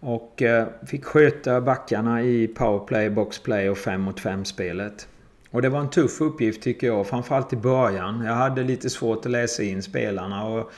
Och 0.00 0.42
eh, 0.42 0.66
fick 0.86 1.04
sköta 1.04 1.60
backarna 1.60 2.22
i 2.22 2.48
powerplay, 2.48 3.10
boxplay 3.10 3.70
och 3.70 3.78
5 3.78 4.00
mot 4.00 4.20
5 4.20 4.44
spelet. 4.44 5.08
Och 5.50 5.62
det 5.62 5.68
var 5.68 5.80
en 5.80 5.90
tuff 5.90 6.20
uppgift 6.20 6.62
tycker 6.62 6.86
jag, 6.86 7.06
framförallt 7.06 7.52
i 7.52 7.56
början. 7.56 8.24
Jag 8.24 8.34
hade 8.34 8.62
lite 8.62 8.90
svårt 8.90 9.26
att 9.26 9.32
läsa 9.32 9.62
in 9.62 9.82
spelarna. 9.82 10.44
Och, 10.44 10.72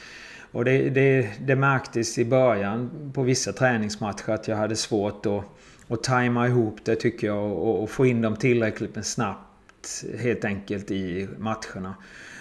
och 0.52 0.64
det, 0.64 0.90
det, 0.90 1.28
det 1.40 1.56
märktes 1.56 2.18
i 2.18 2.24
början 2.24 2.90
på 3.14 3.22
vissa 3.22 3.52
träningsmatcher 3.52 4.30
att 4.30 4.48
jag 4.48 4.56
hade 4.56 4.76
svårt 4.76 5.26
att, 5.26 5.44
att 5.88 6.02
tajma 6.02 6.46
ihop 6.46 6.78
det 6.84 6.96
tycker 6.96 7.26
jag 7.26 7.44
och, 7.44 7.82
och 7.82 7.90
få 7.90 8.06
in 8.06 8.22
dem 8.22 8.36
tillräckligt 8.36 9.06
snabbt 9.06 10.04
helt 10.18 10.44
enkelt 10.44 10.90
i 10.90 11.28
matcherna. 11.38 11.94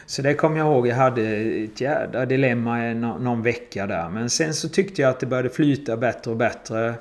Så 0.10 0.22
det 0.22 0.34
kommer 0.34 0.58
jag 0.58 0.68
ihåg. 0.68 0.88
Jag 0.88 0.96
hade 0.96 1.22
ett 1.38 1.82
jädra 1.82 2.25
dilemma 2.25 2.94
någon 2.94 3.42
vecka 3.42 3.88
där. 3.88 4.10
Men 4.10 4.30
sen 4.30 4.54
så 4.54 4.70
tyckte 4.70 5.01
jag 5.01 5.10
att 5.10 5.20
det 5.20 5.25
började 5.25 5.50
flyta 5.50 5.98
bättre 5.98 6.32
och 6.32 6.38
bättre. 6.38 6.94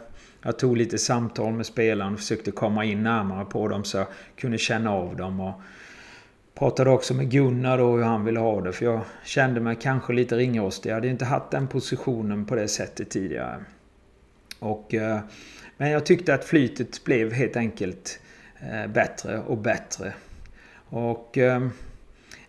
Jag 0.43 0.59
tog 0.59 0.77
lite 0.77 0.99
samtal 0.99 1.53
med 1.53 1.67
spelarna 1.67 2.13
och 2.13 2.19
försökte 2.19 2.51
komma 2.51 2.85
in 2.85 3.03
närmare 3.03 3.45
på 3.45 3.69
dem 3.69 3.85
så 3.85 3.99
jag 3.99 4.07
kunde 4.37 4.59
känna 4.59 4.91
av 4.91 5.17
dem. 5.17 5.41
Och 5.41 5.61
pratade 6.55 6.91
också 6.91 7.15
med 7.15 7.31
Gunnar 7.31 7.79
då 7.79 7.97
hur 7.97 8.03
han 8.03 8.25
ville 8.25 8.41
ha 8.41 8.61
det. 8.61 8.73
För 8.73 8.85
jag 8.85 9.01
kände 9.25 9.61
mig 9.61 9.77
kanske 9.81 10.13
lite 10.13 10.37
ringrostig. 10.37 10.91
Jag 10.91 10.95
hade 10.95 11.09
inte 11.09 11.25
haft 11.25 11.51
den 11.51 11.69
positionen 11.69 12.47
på 12.47 12.55
det 12.55 12.69
sättet 12.69 13.11
tidigare. 13.11 13.65
Och, 14.59 14.95
eh, 14.95 15.19
men 15.77 15.91
jag 15.91 16.07
tyckte 16.07 16.35
att 16.35 16.45
flytet 16.45 17.05
blev 17.05 17.33
helt 17.33 17.57
enkelt 17.57 18.21
eh, 18.61 18.91
bättre 18.91 19.39
och 19.39 19.59
bättre. 19.59 20.13
Och 20.89 21.39
eh, 21.39 21.69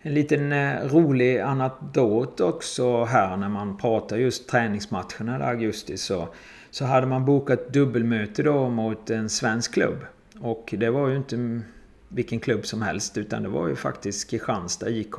en 0.02 0.14
liten 0.14 0.52
eh, 0.52 0.86
rolig 0.86 1.38
anekdot 1.38 2.40
också 2.40 3.04
här 3.04 3.36
när 3.36 3.48
man 3.48 3.76
pratar 3.76 4.16
just 4.16 4.48
träningsmatcherna 4.48 5.38
i 5.38 5.42
augusti 5.42 5.96
så, 5.96 6.28
så 6.70 6.84
hade 6.84 7.06
man 7.06 7.24
bokat 7.24 7.72
dubbelmöte 7.72 8.42
då 8.42 8.68
mot 8.68 9.10
en 9.10 9.28
svensk 9.28 9.74
klubb. 9.74 9.98
Och 10.40 10.74
det 10.78 10.90
var 10.90 11.08
ju 11.08 11.16
inte 11.16 11.60
vilken 12.08 12.40
klubb 12.40 12.66
som 12.66 12.82
helst 12.82 13.18
utan 13.18 13.42
det 13.42 13.48
var 13.48 13.68
ju 13.68 13.76
faktiskt 13.76 14.30
Kristianstad 14.30 14.90
IK 14.90 15.14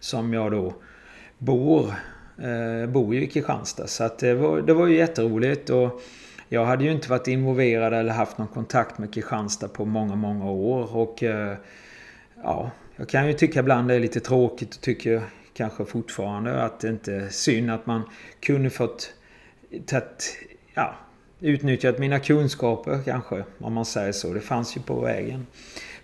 som 0.00 0.34
jag 0.34 0.52
då 0.52 0.74
bor. 1.38 1.94
Eh, 2.38 2.90
bor 2.90 3.14
ju 3.14 3.22
i 3.22 3.26
Kristianstad 3.26 3.86
så 3.86 4.04
att 4.04 4.18
det 4.18 4.34
var, 4.34 4.62
det 4.62 4.74
var 4.74 4.86
ju 4.86 4.96
jätteroligt. 4.96 5.70
Och 5.70 6.02
jag 6.48 6.64
hade 6.64 6.84
ju 6.84 6.92
inte 6.92 7.10
varit 7.10 7.28
involverad 7.28 7.94
eller 7.94 8.12
haft 8.12 8.38
någon 8.38 8.48
kontakt 8.48 8.98
med 8.98 9.14
Kristianstad 9.14 9.68
på 9.68 9.84
många, 9.84 10.14
många 10.14 10.50
år. 10.50 10.96
Och 10.96 11.22
eh, 11.22 11.56
ja, 12.42 12.70
jag 12.96 13.08
kan 13.08 13.26
ju 13.26 13.32
tycka 13.32 13.60
ibland 13.60 13.88
det 13.88 13.94
är 13.94 14.00
lite 14.00 14.20
tråkigt 14.20 14.74
och 14.74 14.80
tycker 14.80 15.22
kanske 15.54 15.84
fortfarande 15.84 16.62
att 16.62 16.80
det 16.80 16.88
inte 16.88 17.14
är 17.14 17.28
synd 17.28 17.70
att 17.70 17.86
man 17.86 18.02
kunde 18.40 18.70
fått 18.70 19.14
tätt, 19.86 20.24
ja, 20.74 20.94
utnyttjat 21.40 21.98
mina 21.98 22.18
kunskaper 22.18 23.00
kanske, 23.04 23.44
om 23.58 23.72
man 23.72 23.84
säger 23.84 24.12
så. 24.12 24.32
Det 24.32 24.40
fanns 24.40 24.76
ju 24.76 24.80
på 24.80 25.00
vägen. 25.00 25.46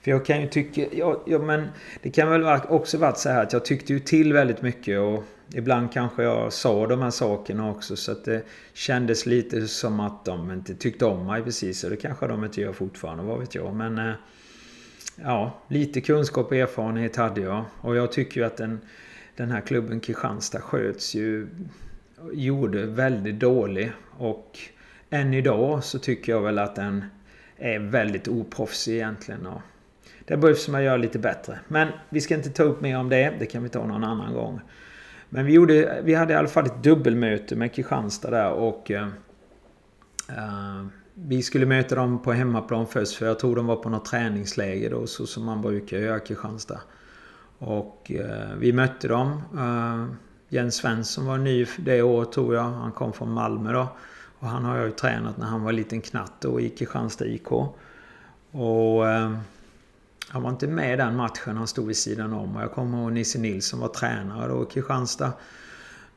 För 0.02 0.10
jag 0.10 0.24
kan 0.26 0.40
ju 0.40 0.48
tycka, 0.48 0.86
ja, 0.92 1.22
ja 1.26 1.38
men 1.38 1.68
det 2.02 2.10
kan 2.10 2.30
väl 2.30 2.60
också 2.68 2.98
varit 2.98 3.18
så 3.18 3.28
här 3.28 3.42
att 3.42 3.52
jag 3.52 3.64
tyckte 3.64 3.92
ju 3.92 4.00
till 4.00 4.32
väldigt 4.32 4.62
mycket 4.62 5.00
och 5.00 5.24
ibland 5.54 5.92
kanske 5.92 6.22
jag 6.22 6.52
sa 6.52 6.86
de 6.86 7.02
här 7.02 7.10
sakerna 7.10 7.70
också 7.70 7.96
så 7.96 8.12
att 8.12 8.24
det 8.24 8.42
kändes 8.72 9.26
lite 9.26 9.68
som 9.68 10.00
att 10.00 10.24
de 10.24 10.50
inte 10.50 10.74
tyckte 10.74 11.04
om 11.04 11.26
mig 11.26 11.42
precis 11.42 11.84
och 11.84 11.90
det 11.90 11.96
kanske 11.96 12.26
de 12.26 12.44
inte 12.44 12.60
gör 12.60 12.72
fortfarande, 12.72 13.24
vad 13.24 13.40
vet 13.40 13.54
jag. 13.54 13.74
Men 13.74 13.98
eh, 13.98 14.14
ja, 15.16 15.58
lite 15.68 16.00
kunskap 16.00 16.46
och 16.46 16.56
erfarenhet 16.56 17.16
hade 17.16 17.40
jag. 17.40 17.64
Och 17.80 17.96
jag 17.96 18.12
tycker 18.12 18.40
ju 18.40 18.46
att 18.46 18.56
den, 18.56 18.80
den 19.36 19.50
här 19.50 19.60
klubben 19.60 20.00
Kristianstad 20.00 20.60
sköts 20.60 21.14
ju... 21.14 21.48
Gjorde 22.32 22.86
väldigt 22.86 23.40
dålig. 23.40 23.92
Och 24.18 24.58
än 25.10 25.34
idag 25.34 25.84
så 25.84 25.98
tycker 25.98 26.32
jag 26.32 26.40
väl 26.40 26.58
att 26.58 26.76
den 26.76 27.04
är 27.56 27.78
väldigt 27.78 28.28
oproffsig 28.28 28.94
egentligen. 28.94 29.46
Och 29.46 29.60
det 30.24 30.36
behövs 30.36 30.68
man 30.68 30.84
göra 30.84 30.96
lite 30.96 31.18
bättre. 31.18 31.58
Men 31.68 31.88
vi 32.08 32.20
ska 32.20 32.34
inte 32.34 32.50
ta 32.50 32.62
upp 32.62 32.80
mer 32.80 32.98
om 32.98 33.08
det. 33.08 33.34
Det 33.38 33.46
kan 33.46 33.62
vi 33.62 33.68
ta 33.68 33.86
någon 33.86 34.04
annan 34.04 34.34
gång. 34.34 34.60
Men 35.28 35.46
vi, 35.46 35.52
gjorde, 35.52 36.00
vi 36.04 36.14
hade 36.14 36.32
i 36.32 36.36
alla 36.36 36.48
fall 36.48 36.66
ett 36.66 36.82
dubbelmöte 36.82 37.56
med 37.56 37.72
Kristianstad 37.72 38.30
där 38.30 38.52
och... 38.52 38.90
Uh, 40.28 40.86
vi 41.14 41.42
skulle 41.42 41.66
möta 41.66 41.94
dem 41.94 42.22
på 42.22 42.32
hemmaplan 42.32 42.86
först 42.86 43.14
för 43.14 43.26
jag 43.26 43.38
tror 43.38 43.56
de 43.56 43.66
var 43.66 43.76
på 43.76 43.88
något 43.88 44.04
träningsläger 44.04 44.90
då 44.90 45.06
så 45.06 45.26
som 45.26 45.44
man 45.44 45.62
brukar 45.62 45.98
göra 45.98 46.16
i 46.16 46.20
Kristianstad. 46.20 46.80
Och 47.58 48.12
eh, 48.14 48.56
vi 48.58 48.72
mötte 48.72 49.08
dem. 49.08 49.42
Eh, 49.58 50.14
Jens 50.48 50.74
Svensson 50.74 51.26
var 51.26 51.38
ny 51.38 51.66
det 51.78 52.02
året 52.02 52.32
tror 52.32 52.54
jag. 52.54 52.62
Han 52.62 52.92
kom 52.92 53.12
från 53.12 53.32
Malmö 53.32 53.72
då. 53.72 53.88
Och 54.38 54.48
han 54.48 54.64
har 54.64 54.76
jag 54.76 54.86
ju 54.86 54.92
tränat 54.92 55.36
när 55.36 55.46
han 55.46 55.62
var 55.62 55.72
liten 55.72 56.00
knatt 56.00 56.32
då 56.40 56.60
i 56.60 56.68
Kristianstad 56.68 57.26
IK. 57.26 57.52
Och 58.50 59.08
eh, 59.08 59.36
Han 60.28 60.42
var 60.42 60.50
inte 60.50 60.66
med 60.66 60.94
i 60.94 60.96
den 60.96 61.16
matchen, 61.16 61.56
han 61.56 61.66
stod 61.66 61.86
vid 61.86 61.96
sidan 61.96 62.32
om. 62.32 62.56
Och 62.56 62.62
jag 62.62 62.72
kommer 62.72 63.02
ihåg 63.02 63.12
Nisse 63.12 63.38
Nilsson 63.38 63.80
var 63.80 63.88
tränare 63.88 64.48
då 64.48 64.62
i 64.62 64.66
Kristianstad. 64.66 65.32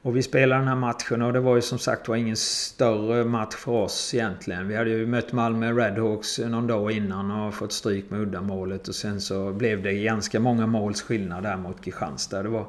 Och 0.05 0.15
vi 0.15 0.23
spelade 0.23 0.61
den 0.61 0.67
här 0.67 0.75
matchen 0.75 1.21
och 1.21 1.33
det 1.33 1.39
var 1.39 1.55
ju 1.55 1.61
som 1.61 1.79
sagt 1.79 2.07
var 2.07 2.15
ingen 2.15 2.35
större 2.35 3.25
match 3.25 3.55
för 3.55 3.71
oss 3.71 4.13
egentligen. 4.13 4.67
Vi 4.67 4.75
hade 4.75 4.89
ju 4.89 5.07
mött 5.07 5.31
Malmö 5.31 5.71
Redhawks 5.71 6.39
någon 6.39 6.67
dag 6.67 6.91
innan 6.91 7.31
och 7.31 7.53
fått 7.53 7.71
stryk 7.71 8.09
med 8.09 8.19
uddamålet. 8.19 8.87
Och 8.87 8.95
sen 8.95 9.21
så 9.21 9.53
blev 9.53 9.83
det 9.83 9.93
ganska 9.93 10.39
många 10.39 10.67
måls 10.67 11.01
skillnad 11.01 11.43
där 11.43 11.57
mot 11.57 11.83
Kristianstad. 11.83 12.43
Det 12.43 12.49
var 12.49 12.65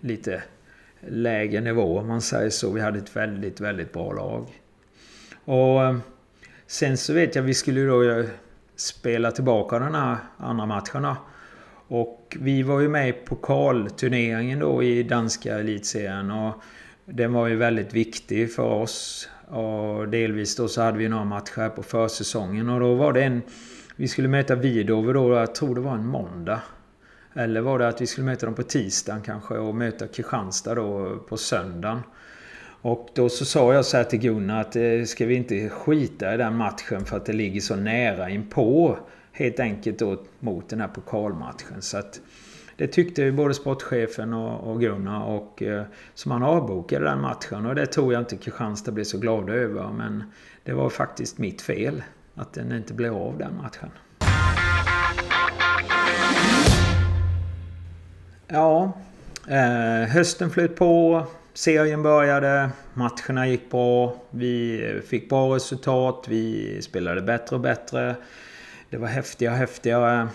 lite 0.00 0.42
lägre 1.00 1.60
nivå 1.60 1.98
om 1.98 2.08
man 2.08 2.20
säger 2.20 2.50
så. 2.50 2.72
Vi 2.72 2.80
hade 2.80 2.98
ett 2.98 3.16
väldigt, 3.16 3.60
väldigt 3.60 3.92
bra 3.92 4.12
lag. 4.12 4.62
Och 5.44 5.84
eh, 5.84 5.96
sen 6.66 6.96
så 6.96 7.12
vet 7.12 7.34
jag, 7.34 7.42
vi 7.42 7.54
skulle 7.54 7.80
ju 7.80 7.88
då 7.88 8.02
eh, 8.02 8.26
spela 8.76 9.30
tillbaka 9.30 9.78
den 9.78 9.94
här 9.94 10.16
andra 10.38 10.66
matcherna. 10.66 11.16
Och 11.94 12.36
vi 12.40 12.62
var 12.62 12.80
ju 12.80 12.88
med 12.88 13.08
i 13.08 13.12
pokalturneringen 13.12 14.58
då 14.58 14.82
i 14.82 15.02
danska 15.02 15.58
elitserien. 15.58 16.30
Och 16.30 16.54
den 17.04 17.32
var 17.32 17.48
ju 17.48 17.56
väldigt 17.56 17.94
viktig 17.94 18.52
för 18.52 18.62
oss. 18.62 19.28
Och 19.48 20.08
delvis 20.08 20.56
då 20.56 20.68
så 20.68 20.82
hade 20.82 20.98
vi 20.98 21.08
några 21.08 21.24
matcher 21.24 21.68
på 21.68 21.82
försäsongen. 21.82 22.68
Och 22.68 22.80
då 22.80 22.94
var 22.94 23.12
det 23.12 23.22
en... 23.22 23.42
Vi 23.96 24.08
skulle 24.08 24.28
möta 24.28 24.54
Vidove 24.54 25.12
då, 25.12 25.34
jag 25.34 25.54
tror 25.54 25.74
det 25.74 25.80
var 25.80 25.94
en 25.94 26.06
måndag. 26.06 26.60
Eller 27.34 27.60
var 27.60 27.78
det 27.78 27.88
att 27.88 28.00
vi 28.00 28.06
skulle 28.06 28.24
möta 28.24 28.46
dem 28.46 28.54
på 28.54 28.62
tisdagen 28.62 29.22
kanske 29.22 29.54
och 29.54 29.74
möta 29.74 30.06
Kristianstad 30.06 30.74
då 30.74 31.18
på 31.28 31.36
söndagen. 31.36 32.00
Och 32.82 33.08
då 33.14 33.28
så 33.28 33.44
sa 33.44 33.74
jag 33.74 33.84
så 33.84 33.96
här 33.96 34.04
till 34.04 34.18
Gunnar 34.18 34.60
att 34.60 34.76
eh, 34.76 35.02
ska 35.06 35.26
vi 35.26 35.34
inte 35.34 35.68
skita 35.68 36.34
i 36.34 36.36
den 36.36 36.56
matchen 36.56 37.04
för 37.04 37.16
att 37.16 37.26
det 37.26 37.32
ligger 37.32 37.60
så 37.60 37.76
nära 37.76 38.30
inpå. 38.30 38.98
Helt 39.36 39.60
enkelt 39.60 39.98
då 39.98 40.22
mot 40.40 40.68
den 40.68 40.80
här 40.80 40.88
pokalmatchen. 40.88 41.82
Så 41.82 41.98
att 41.98 42.20
det 42.76 42.86
tyckte 42.86 43.22
ju 43.22 43.32
både 43.32 43.54
sportchefen 43.54 44.32
och, 44.34 44.70
och 44.70 44.80
Gunnar 44.80 45.24
och 45.24 45.62
eh, 45.62 45.84
så 46.14 46.28
man 46.28 46.42
avbokade 46.42 47.04
den 47.04 47.20
matchen. 47.20 47.66
Och 47.66 47.74
det 47.74 47.86
tror 47.86 48.12
jag 48.12 48.22
inte 48.22 48.36
Kristianstad 48.36 48.92
blev 48.92 49.04
så 49.04 49.18
glada 49.18 49.52
över. 49.52 49.92
Men 49.92 50.24
det 50.64 50.72
var 50.72 50.90
faktiskt 50.90 51.38
mitt 51.38 51.62
fel 51.62 52.02
att 52.34 52.52
den 52.52 52.72
inte 52.72 52.94
blev 52.94 53.14
av 53.14 53.38
den 53.38 53.56
matchen. 53.56 53.90
Ja, 58.46 58.92
eh, 59.48 60.08
hösten 60.08 60.50
flöt 60.50 60.76
på. 60.76 61.26
Serien 61.54 62.02
började, 62.02 62.70
matcherna 62.92 63.48
gick 63.48 63.70
bra, 63.70 64.16
vi 64.30 64.84
eh, 64.90 65.00
fick 65.00 65.28
bra 65.28 65.54
resultat, 65.54 66.24
vi 66.28 66.78
spelade 66.82 67.22
bättre 67.22 67.56
och 67.56 67.62
bättre. 67.62 68.16
Det 68.90 68.96
var 68.96 69.08
häftiga 69.08 69.50
häftiga... 69.50 70.22
Uh, 70.22 70.28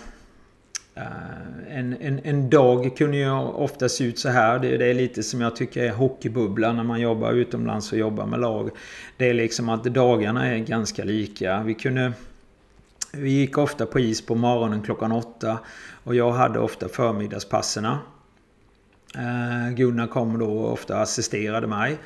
en, 1.68 1.96
en, 2.00 2.20
en 2.24 2.50
dag 2.50 2.96
kunde 2.96 3.16
ju 3.16 3.30
ofta 3.38 3.88
se 3.88 4.04
ut 4.04 4.18
så 4.18 4.28
här. 4.28 4.58
Det, 4.58 4.76
det, 4.76 4.86
är 4.86 4.94
lite 4.94 5.22
som 5.22 5.40
jag 5.40 5.56
tycker 5.56 5.84
är 5.84 5.92
hockeybubblan 5.92 6.76
när 6.76 6.84
man 6.84 7.00
jobbar 7.00 7.32
utomlands 7.32 7.92
och 7.92 7.98
jobbar 7.98 8.26
med 8.26 8.40
lag. 8.40 8.70
Det 9.16 9.30
är 9.30 9.34
liksom 9.34 9.68
att 9.68 9.84
dagarna 9.84 10.46
är 10.46 10.58
ganska 10.58 11.04
lika. 11.04 11.62
Vi 11.62 11.74
kunde... 11.74 12.12
Vi 13.12 13.30
gick 13.30 13.58
ofta 13.58 13.86
på 13.86 14.00
is 14.00 14.26
på 14.26 14.34
morgonen 14.34 14.82
klockan 14.82 15.12
åtta. 15.12 15.58
Och 16.04 16.14
jag 16.14 16.32
hade 16.32 16.58
ofta 16.58 16.88
förmiddagspasserna. 16.88 17.98
Eh, 19.14 19.74
Gunnar 19.74 20.06
kom 20.06 20.38
då 20.38 20.50
och 20.50 20.72
ofta 20.72 20.96
assisterade 20.96 21.66
mig. 21.66 21.98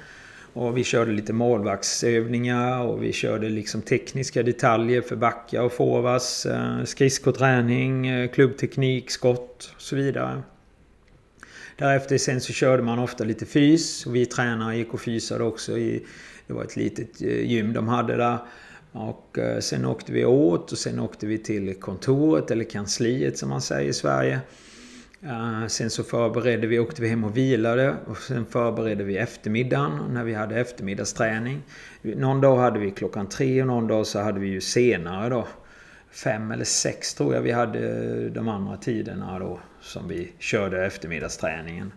Och 0.56 0.76
vi 0.76 0.84
körde 0.84 1.12
lite 1.12 1.32
målvaktsövningar 1.32 2.80
och 2.80 3.02
vi 3.02 3.12
körde 3.12 3.48
liksom 3.48 3.82
tekniska 3.82 4.42
detaljer 4.42 5.02
för 5.02 5.16
backar 5.16 5.62
och 5.62 5.72
forwards. 5.72 6.46
Eh, 6.46 6.84
skridskoträning, 6.84 8.06
eh, 8.06 8.30
klubbteknik, 8.30 9.10
skott 9.10 9.72
och 9.76 9.82
så 9.82 9.96
vidare. 9.96 10.42
Därefter 11.76 12.18
sen 12.18 12.40
så 12.40 12.52
körde 12.52 12.82
man 12.82 12.98
ofta 12.98 13.24
lite 13.24 13.46
fys. 13.46 14.06
Och 14.06 14.14
vi 14.14 14.26
tränare 14.26 14.76
gick 14.76 14.94
och 14.94 15.00
fysade 15.00 15.44
också. 15.44 15.78
I, 15.78 16.06
det 16.46 16.52
var 16.52 16.64
ett 16.64 16.76
litet 16.76 17.22
eh, 17.22 17.50
gym 17.50 17.72
de 17.72 17.88
hade 17.88 18.16
där. 18.16 18.38
Och 18.92 19.38
sen 19.60 19.84
åkte 19.84 20.12
vi 20.12 20.24
åt 20.24 20.72
och 20.72 20.78
sen 20.78 21.00
åkte 21.00 21.26
vi 21.26 21.38
till 21.38 21.74
kontoret 21.74 22.50
eller 22.50 22.64
kansliet 22.64 23.38
som 23.38 23.48
man 23.48 23.62
säger 23.62 23.90
i 23.90 23.92
Sverige. 23.92 24.40
Uh, 25.24 25.66
sen 25.66 25.90
så 25.90 26.04
förberedde 26.04 26.66
vi, 26.66 26.78
åkte 26.78 27.02
vi 27.02 27.08
hem 27.08 27.24
och 27.24 27.36
vilade 27.36 27.96
och 28.06 28.16
sen 28.16 28.46
förberedde 28.46 29.04
vi 29.04 29.16
eftermiddagen 29.16 30.00
när 30.10 30.24
vi 30.24 30.34
hade 30.34 30.60
eftermiddagsträning. 30.60 31.62
Någon 32.02 32.40
dag 32.40 32.56
hade 32.56 32.78
vi 32.78 32.90
klockan 32.90 33.28
tre 33.28 33.60
och 33.60 33.66
någon 33.66 33.86
dag 33.86 34.06
så 34.06 34.20
hade 34.20 34.40
vi 34.40 34.48
ju 34.48 34.60
senare 34.60 35.28
då. 35.28 35.48
Fem 36.10 36.50
eller 36.50 36.64
sex 36.64 37.14
tror 37.14 37.34
jag 37.34 37.42
vi 37.42 37.52
hade 37.52 38.28
de 38.30 38.48
andra 38.48 38.76
tiderna 38.76 39.38
då 39.38 39.60
som 39.80 40.08
vi 40.08 40.32
körde 40.38 40.86
eftermiddagsträningen. 40.86 41.92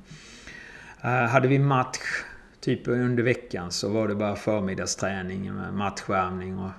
Uh, 1.06 1.10
hade 1.10 1.48
vi 1.48 1.60
match 1.60 2.24
typ 2.60 2.88
under 2.88 3.24
veckan 3.24 3.72
så 3.72 3.90
var 3.90 4.08
det 4.08 4.16
bara 4.16 4.36
förmiddagsträning 4.36 5.56
med 5.56 5.74
matchvärmning 5.74 6.60
och 6.60 6.72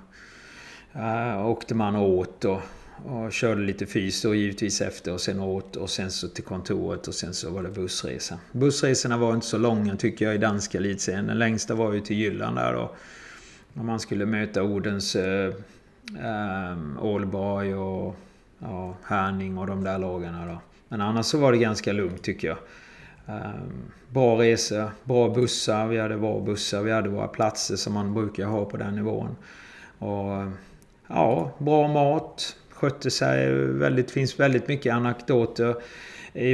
uh, 0.97 1.47
åkte 1.47 1.75
man 1.75 1.97
åt 1.97 2.45
och 2.45 2.61
och 3.05 3.33
körde 3.33 3.61
lite 3.61 3.87
fys 3.87 4.25
och 4.25 4.37
givetvis 4.37 4.81
efter 4.81 5.13
och 5.13 5.21
sen 5.21 5.41
åt 5.41 5.77
och 5.77 5.91
sen 5.91 6.11
så 6.11 6.29
till 6.29 6.45
kontoret 6.45 7.09
och 7.09 7.15
sen 7.15 7.35
så 7.35 7.51
var 7.51 7.63
det 7.63 7.69
bussresa. 7.69 8.39
Bussresorna 8.53 9.19
var 9.19 9.35
inte 9.35 9.47
så 9.47 9.59
långa 9.59 9.97
tycker 9.97 10.25
jag 10.25 10.35
i 10.35 10.39
danska 10.39 10.79
elitserien. 10.79 11.27
Den 11.27 11.39
längsta 11.39 11.75
var 11.75 11.93
ju 11.93 12.01
till 12.01 12.17
Jylland 12.17 12.57
där 12.57 12.73
då. 12.73 12.95
Och 13.75 13.85
man 13.85 14.01
skulle 14.01 14.27
möta 14.27 14.63
Odens 14.63 15.17
äh, 15.17 15.55
äh, 16.25 17.05
Ålborg 17.05 17.75
och 17.75 18.17
ja, 18.59 18.97
Härning 19.05 19.59
och 19.59 19.67
de 19.67 19.85
där 19.85 19.99
lagarna 19.99 20.47
då. 20.47 20.61
Men 20.89 21.01
annars 21.01 21.27
så 21.27 21.39
var 21.39 21.53
det 21.53 21.59
ganska 21.59 21.93
lugnt 21.93 22.23
tycker 22.23 22.49
jag. 22.49 22.59
Um, 23.27 23.93
bra 24.09 24.43
resor, 24.43 24.91
bra 25.05 25.29
bussar, 25.29 25.87
vi 25.87 25.99
hade 25.99 26.17
bra 26.17 26.41
bussar, 26.41 26.83
vi 26.83 26.93
hade 26.93 27.09
våra 27.09 27.29
platser 27.29 27.77
som 27.77 27.93
man 27.93 28.15
brukar 28.15 28.47
ha 28.47 28.65
på 28.65 28.77
den 28.77 28.95
nivån. 28.95 29.37
Och 29.99 30.53
ja, 31.07 31.51
bra 31.59 31.89
mat, 31.89 32.57
skötte 32.79 33.11
sig 33.11 33.53
väldigt. 33.55 34.11
finns 34.11 34.41
väldigt 34.41 34.69
mycket 34.69 34.95
anekdoter 34.95 35.75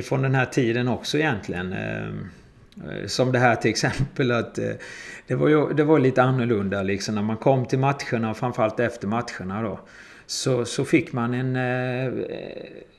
från 0.02 0.22
den 0.22 0.34
här 0.34 0.46
tiden 0.46 0.88
också 0.88 1.18
egentligen. 1.18 1.72
Eh, 2.76 3.06
som 3.06 3.32
det 3.32 3.38
här 3.38 3.56
till 3.56 3.70
exempel 3.70 4.30
att 4.32 4.58
eh, 4.58 4.70
det 5.26 5.34
var, 5.34 5.48
ju, 5.48 5.72
det 5.72 5.84
var 5.84 5.98
lite 5.98 6.22
annorlunda 6.22 6.82
liksom 6.82 7.14
när 7.14 7.22
man 7.22 7.36
kom 7.36 7.66
till 7.66 7.78
matcherna, 7.78 8.30
och 8.30 8.36
framförallt 8.36 8.80
efter 8.80 9.08
matcherna 9.08 9.62
då. 9.62 9.80
Så, 10.26 10.64
så 10.64 10.84
fick 10.84 11.12
man 11.12 11.34
en, 11.34 11.56
eh, 11.56 12.24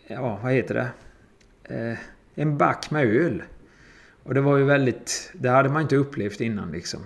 ja 0.08 0.40
vad 0.44 0.54
heter 0.54 0.74
det? 0.74 1.98
En 2.36 2.58
back 2.58 2.92
med 2.92 3.06
öl. 3.06 3.44
Och 4.24 4.34
det 4.34 4.42
var 4.42 4.58
ju 4.58 4.64
väldigt, 4.64 5.32
det 5.34 5.50
hade 5.50 5.70
man 5.70 5.82
inte 5.82 5.96
upplevt 5.96 6.42
innan 6.42 6.72
liksom. 6.72 7.00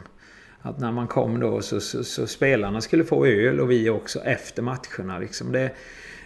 Att 0.62 0.80
när 0.80 0.92
man 0.92 1.08
kom 1.08 1.40
då 1.40 1.62
så, 1.62 1.80
så, 1.80 2.04
så 2.04 2.28
spelarna 2.28 2.82
skulle 2.82 3.04
få 3.04 3.26
öl 3.26 3.60
och 3.60 3.72
vi 3.72 3.90
också 3.90 4.20
efter 4.20 4.62
matcherna 4.62 5.20
liksom. 5.20 5.52
Det, 5.52 5.72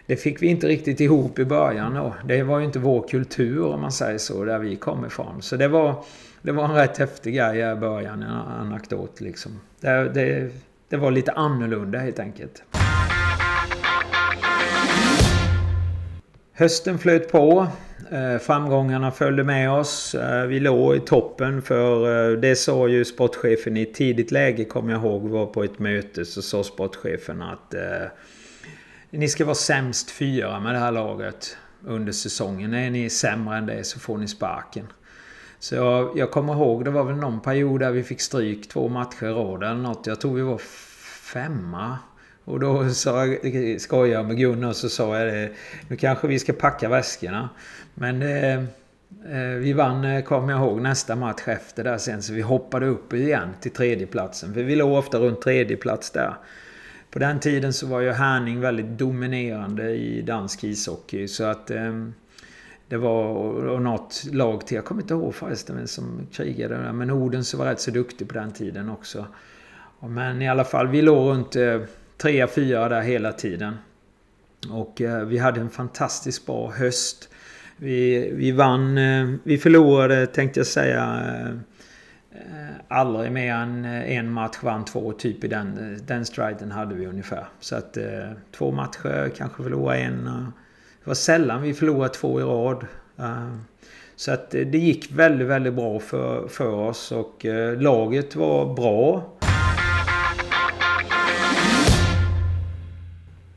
det 0.05 0.15
fick 0.15 0.41
vi 0.41 0.47
inte 0.47 0.67
riktigt 0.67 0.99
ihop 0.99 1.39
i 1.39 1.45
början. 1.45 1.97
Och 1.97 2.13
det 2.25 2.43
var 2.43 2.59
ju 2.59 2.65
inte 2.65 2.79
vår 2.79 3.07
kultur 3.07 3.65
om 3.65 3.81
man 3.81 3.91
säger 3.91 4.17
så, 4.17 4.45
där 4.45 4.59
vi 4.59 4.75
kom 4.75 5.05
ifrån. 5.05 5.41
Så 5.41 5.55
det 5.55 5.67
var, 5.67 6.03
det 6.41 6.51
var 6.51 6.65
en 6.65 6.75
rätt 6.75 6.97
häftig 6.97 7.35
grej 7.35 7.71
i 7.71 7.75
början, 7.75 8.23
en 8.23 8.29
anekdot 8.31 9.21
liksom. 9.21 9.59
Det, 9.79 10.09
det, 10.13 10.49
det 10.89 10.97
var 10.97 11.11
lite 11.11 11.31
annorlunda 11.31 11.99
helt 11.99 12.19
enkelt. 12.19 12.63
Hösten 16.53 16.99
flöt 16.99 17.31
på. 17.31 17.67
Eh, 18.11 18.37
framgångarna 18.37 19.11
följde 19.11 19.43
med 19.43 19.71
oss. 19.71 20.15
Eh, 20.15 20.45
vi 20.45 20.59
låg 20.59 20.95
i 20.95 20.99
toppen 20.99 21.61
för 21.61 22.31
eh, 22.31 22.39
det 22.39 22.55
sa 22.55 22.87
ju 22.87 23.05
sportchefen 23.05 23.77
i 23.77 23.81
ett 23.81 23.93
tidigt 23.93 24.31
läge, 24.31 24.65
kommer 24.65 24.93
jag 24.93 25.01
ihåg, 25.01 25.29
var 25.29 25.45
på 25.45 25.63
ett 25.63 25.79
möte 25.79 26.25
så 26.25 26.41
sa 26.41 26.63
sportchefen 26.63 27.41
att 27.41 27.75
ni 29.17 29.27
ska 29.27 29.45
vara 29.45 29.55
sämst 29.55 30.11
fyra 30.11 30.59
med 30.59 30.75
det 30.75 30.79
här 30.79 30.91
laget 30.91 31.57
under 31.85 32.11
säsongen. 32.11 32.73
Är 32.73 32.89
ni 32.89 33.09
sämre 33.09 33.57
än 33.57 33.65
det 33.65 33.83
så 33.83 33.99
får 33.99 34.17
ni 34.17 34.27
sparken. 34.27 34.87
Så 35.59 35.75
jag, 35.75 36.17
jag 36.17 36.31
kommer 36.31 36.53
ihåg, 36.53 36.85
det 36.85 36.91
var 36.91 37.03
väl 37.03 37.15
någon 37.15 37.41
period 37.41 37.79
där 37.79 37.91
vi 37.91 38.03
fick 38.03 38.21
stryk 38.21 38.69
två 38.69 38.89
matcher 38.89 39.25
i 39.25 39.29
rad 39.29 39.63
eller 39.63 39.81
något. 39.81 40.07
Jag 40.07 40.21
tror 40.21 40.35
vi 40.35 40.41
var 40.41 40.57
femma. 41.33 41.97
Och 42.45 42.59
då 42.59 42.89
sa 42.89 43.25
jag, 43.25 43.81
skojade 43.81 44.13
jag 44.13 44.25
med 44.25 44.37
Gunnar 44.37 44.69
och 44.69 44.75
så 44.75 44.89
sa 44.89 45.19
jag 45.19 45.33
det. 45.33 45.51
Nu 45.87 45.95
kanske 45.95 46.27
vi 46.27 46.39
ska 46.39 46.53
packa 46.53 46.89
väskorna. 46.89 47.49
Men 47.93 48.21
eh, 48.21 48.53
eh 48.53 49.57
vi 49.59 49.73
vann, 49.73 50.05
eh, 50.05 50.23
kommer 50.23 50.53
jag 50.53 50.61
ihåg, 50.61 50.81
nästa 50.81 51.15
match 51.15 51.47
efter 51.47 51.83
där 51.83 51.97
sen. 51.97 52.21
Så 52.21 52.33
vi 52.33 52.41
hoppade 52.41 52.85
upp 52.85 53.13
igen 53.13 53.49
till 53.61 53.71
tredjeplatsen. 53.71 54.53
För 54.53 54.63
vi 54.63 54.75
låg 54.75 54.97
ofta 54.97 55.19
runt 55.19 55.41
tredjeplats 55.41 56.11
där. 56.11 56.35
På 57.13 57.19
den 57.19 57.39
tiden 57.39 57.73
så 57.73 57.87
var 57.87 57.99
ju 57.99 58.11
Härning 58.11 58.59
väldigt 58.59 58.85
dominerande 58.85 59.91
i 59.91 60.21
dansk 60.21 60.63
ishockey. 60.63 61.27
Så 61.27 61.43
att 61.43 61.71
eh, 61.71 62.07
det 62.87 62.97
var 62.97 63.25
och 63.67 63.81
något 63.81 64.23
lag 64.31 64.67
till. 64.67 64.75
Jag 64.75 64.85
kommer 64.85 65.01
inte 65.01 65.13
ihåg 65.13 65.35
förresten 65.35 65.77
vem 65.77 65.87
som 65.87 66.27
krigade 66.31 66.75
där. 66.75 66.93
Men 66.93 67.11
Odense 67.11 67.57
var 67.57 67.65
rätt 67.65 67.79
så 67.79 67.91
duktig 67.91 68.27
på 68.27 68.33
den 68.33 68.51
tiden 68.51 68.89
också. 68.89 69.25
Men 69.99 70.41
i 70.41 70.49
alla 70.49 70.63
fall, 70.63 70.87
vi 70.87 71.01
låg 71.01 71.29
runt 71.29 71.55
eh, 71.55 71.79
3-4 72.21 72.89
där 72.89 73.01
hela 73.01 73.31
tiden. 73.31 73.75
Och 74.69 75.01
eh, 75.01 75.25
vi 75.25 75.37
hade 75.37 75.61
en 75.61 75.69
fantastiskt 75.69 76.45
bra 76.45 76.71
höst. 76.71 77.29
Vi, 77.77 78.31
vi 78.35 78.51
vann, 78.51 78.97
eh, 78.97 79.33
vi 79.43 79.57
förlorade 79.57 80.27
tänkte 80.27 80.59
jag 80.59 80.67
säga 80.67 81.23
eh, 81.27 81.55
Eh, 82.35 82.75
aldrig 82.87 83.31
mer 83.31 83.53
än 83.53 83.85
eh, 83.85 84.17
en 84.17 84.31
match, 84.31 84.57
vann 84.61 84.85
två 84.85 85.11
typ 85.11 85.43
i 85.43 85.47
den, 85.47 85.93
eh, 85.93 86.01
den 86.05 86.25
striden 86.25 86.71
hade 86.71 86.95
vi 86.95 87.05
ungefär. 87.05 87.45
Så 87.59 87.75
att 87.75 87.97
två 88.57 88.71
matcher, 88.71 89.31
kanske 89.37 89.63
förlora 89.63 89.97
en. 89.97 90.23
Det 91.03 91.09
var 91.09 91.13
sällan 91.13 91.61
vi 91.61 91.73
förlorade 91.73 92.13
två 92.13 92.39
i 92.39 92.43
rad. 92.43 92.85
Så 94.15 94.31
att 94.31 94.51
det 94.51 94.77
gick 94.77 95.11
väldigt, 95.11 95.47
väldigt 95.47 95.73
bra 95.73 95.99
för, 95.99 96.47
för 96.47 96.67
oss 96.67 97.11
och 97.11 97.45
laget 97.77 98.35
var 98.35 98.73
bra. 98.75 99.23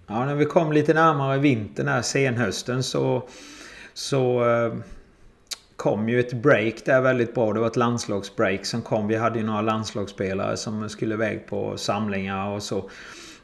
Ja, 0.07 0.25
när 0.25 0.35
vi 0.35 0.45
kom 0.45 0.73
lite 0.73 0.95
närmare 0.95 1.39
vintern 1.39 1.89
här, 1.89 2.03
senhösten 2.03 2.83
så... 2.83 3.29
Så 3.95 4.51
eh, 4.51 4.75
kom 5.87 6.09
ju 6.09 6.21
ett 6.21 6.33
break 6.33 6.85
där 6.85 7.01
väldigt 7.01 7.35
bra. 7.35 7.53
Det 7.53 7.61
var 7.61 7.67
ett 7.67 7.77
landslagsbreak 7.77 8.67
som 8.67 8.83
kom. 8.83 9.09
Vi 9.09 9.17
hade 9.17 9.39
ju 9.39 9.45
några 9.45 9.61
landslagsspelare 9.61 10.57
som 10.57 10.89
skulle 10.89 11.15
iväg 11.15 11.47
på 11.47 11.77
samlingar 11.77 12.49
och 12.49 12.63
så. 12.63 12.91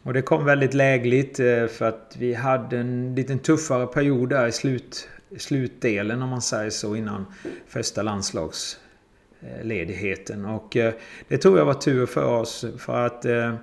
Och 0.03 0.13
det 0.13 0.23
kom 0.23 0.45
väldigt 0.45 0.75
lägligt 0.75 1.41
eh, 1.41 1.67
för 1.67 1.85
att 1.85 2.17
vi 2.19 2.35
hade 2.35 2.79
en 2.79 3.15
liten 3.15 3.39
tuffare 3.39 3.87
period 3.87 4.29
där 4.29 4.47
i 4.47 4.53
slut, 4.53 5.09
slutdelen 5.37 6.23
om 6.23 6.29
man 6.29 6.43
säger 6.43 6.71
så 6.71 6.97
innan 6.97 7.27
första 7.69 8.03
landslagsledigheten. 8.03 10.45
Och 10.45 10.77
eh, 10.77 10.93
det 11.29 11.39
tror 11.39 11.59
jag 11.59 11.65
var 11.65 11.75
tur 11.75 12.07
för 12.07 12.25
oss 12.25 12.65
för 12.79 13.07
att 13.07 13.25
eh, 13.25 13.55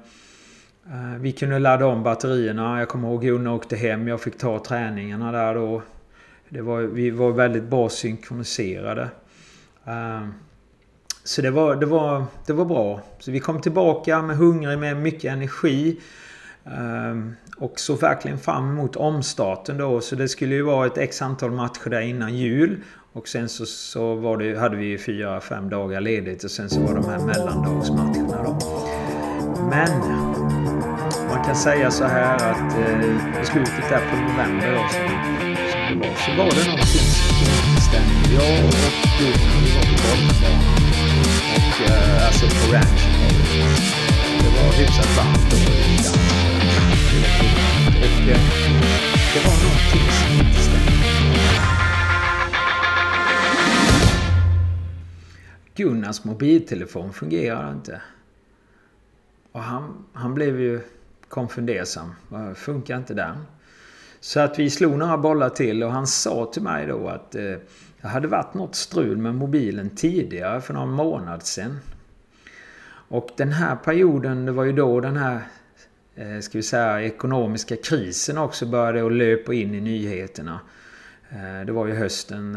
vi 1.19 1.31
kunde 1.31 1.59
ladda 1.59 1.85
om 1.85 2.03
batterierna. 2.03 2.79
Jag 2.79 2.89
kommer 2.89 3.07
ihåg 3.07 3.21
Gunnar 3.21 3.51
åkte 3.51 3.75
hem. 3.75 4.07
Jag 4.07 4.21
fick 4.21 4.37
ta 4.37 4.59
träningarna 4.59 5.31
där 5.31 5.55
då. 5.55 5.81
Det 6.49 6.61
var, 6.61 6.81
vi 6.81 7.09
var 7.09 7.31
väldigt 7.31 7.63
bra 7.63 7.89
synkroniserade. 7.89 9.09
Ehm, 9.85 10.33
så 11.23 11.41
det 11.41 11.51
var, 11.51 11.75
det, 11.75 11.85
var, 11.85 12.25
det 12.45 12.53
var 12.53 12.65
bra. 12.65 13.01
Så 13.19 13.31
vi 13.31 13.39
kom 13.39 13.61
tillbaka 13.61 14.21
med 14.21 14.37
hungrig, 14.37 14.79
med 14.79 14.97
mycket 14.97 15.33
energi. 15.33 15.99
Ehm, 16.65 17.35
och 17.57 17.79
såg 17.79 17.99
verkligen 18.01 18.39
fram 18.39 18.69
emot 18.69 18.95
omstarten 18.95 19.77
då. 19.77 20.01
Så 20.01 20.15
det 20.15 20.27
skulle 20.27 20.55
ju 20.55 20.61
vara 20.61 20.87
ett 20.87 20.97
x 20.97 21.21
antal 21.21 21.51
matcher 21.51 21.89
där 21.89 22.01
innan 22.01 22.37
jul. 22.37 22.77
Och 23.13 23.27
sen 23.27 23.49
så, 23.49 23.65
så 23.65 24.15
var 24.15 24.37
det, 24.37 24.59
hade 24.59 24.77
vi 24.77 24.97
fyra, 24.97 25.41
fem 25.41 25.69
dagar 25.69 26.01
ledigt 26.01 26.43
och 26.43 26.51
sen 26.51 26.69
så 26.69 26.81
var 26.81 26.95
de 26.95 27.05
här 27.05 27.19
mellandagsmatcherna 27.19 28.43
då. 28.43 28.57
Men 29.69 29.99
man 31.29 31.45
kan 31.45 31.55
säga 31.55 31.91
så 31.91 32.03
här 32.03 32.35
att 32.35 32.77
eh, 32.77 33.41
i 33.41 33.45
slutet 33.45 33.89
där 33.89 34.01
på 34.11 34.15
november 34.15 34.71
då, 34.71 34.89
så 34.89 35.38
så 35.89 36.31
var 36.37 36.49
det 36.49 36.65
någonting 36.65 37.07
som 37.17 37.81
stämde. 37.81 38.33
Jag 38.33 38.65
och 38.65 38.73
Gunnar 39.19 39.61
vi 39.63 39.69
var 39.75 39.81
på 39.81 39.95
golfbanan. 40.05 40.63
Och 41.55 41.75
eh, 41.89 42.25
alltså 42.27 42.45
på 42.45 42.73
ranchen 42.73 43.11
det. 43.19 43.33
var 44.57 44.73
hyfsat 44.79 45.17
varmt 45.17 45.53
och 45.53 45.59
Och 47.97 48.29
eh, 48.29 48.41
det 49.33 49.41
var 49.45 49.57
någonting 49.65 50.07
som 50.11 50.47
inte 50.47 50.59
stämde. 50.59 50.91
Gunnars 55.75 56.23
mobiltelefon 56.23 57.13
fungerar 57.13 57.71
inte. 57.71 58.01
Och 59.51 59.63
han, 59.63 60.05
han 60.13 60.33
blev 60.33 60.59
ju 60.59 60.81
konfundersam. 61.29 62.15
Funkar 62.55 62.97
inte 62.97 63.13
den? 63.13 63.45
Så 64.19 64.39
att 64.39 64.59
vi 64.59 64.69
slog 64.69 64.97
några 64.97 65.17
bollar 65.17 65.49
till 65.49 65.83
och 65.83 65.91
han 65.91 66.07
sa 66.07 66.45
till 66.53 66.61
mig 66.61 66.87
då 66.87 67.07
att 67.07 67.35
eh, 67.35 67.55
det 68.01 68.07
hade 68.07 68.27
varit 68.27 68.53
något 68.53 68.75
strul 68.75 69.17
med 69.17 69.35
mobilen 69.35 69.89
tidigare 69.89 70.61
för 70.61 70.73
någon 70.73 70.91
månad 70.91 71.43
sedan. 71.43 71.79
Och 73.09 73.29
den 73.37 73.51
här 73.51 73.75
perioden, 73.75 74.45
det 74.45 74.51
var 74.51 74.63
ju 74.63 74.71
då 74.71 74.99
den 74.99 75.17
här 75.17 75.41
eh, 76.15 76.39
ska 76.39 76.57
vi 76.57 76.63
säga, 76.63 77.01
ekonomiska 77.01 77.75
krisen 77.75 78.37
också 78.37 78.65
började 78.65 79.05
att 79.05 79.13
löpa 79.13 79.53
in 79.53 79.75
i 79.75 79.81
nyheterna. 79.81 80.59
Eh, 81.29 81.65
det 81.65 81.71
var 81.71 81.87
ju 81.87 81.93
hösten 81.93 82.55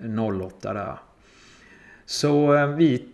eh, 0.00 0.44
08 0.46 0.72
där. 0.72 0.98
Så 2.06 2.54
eh, 2.54 2.66
vi 2.66 3.08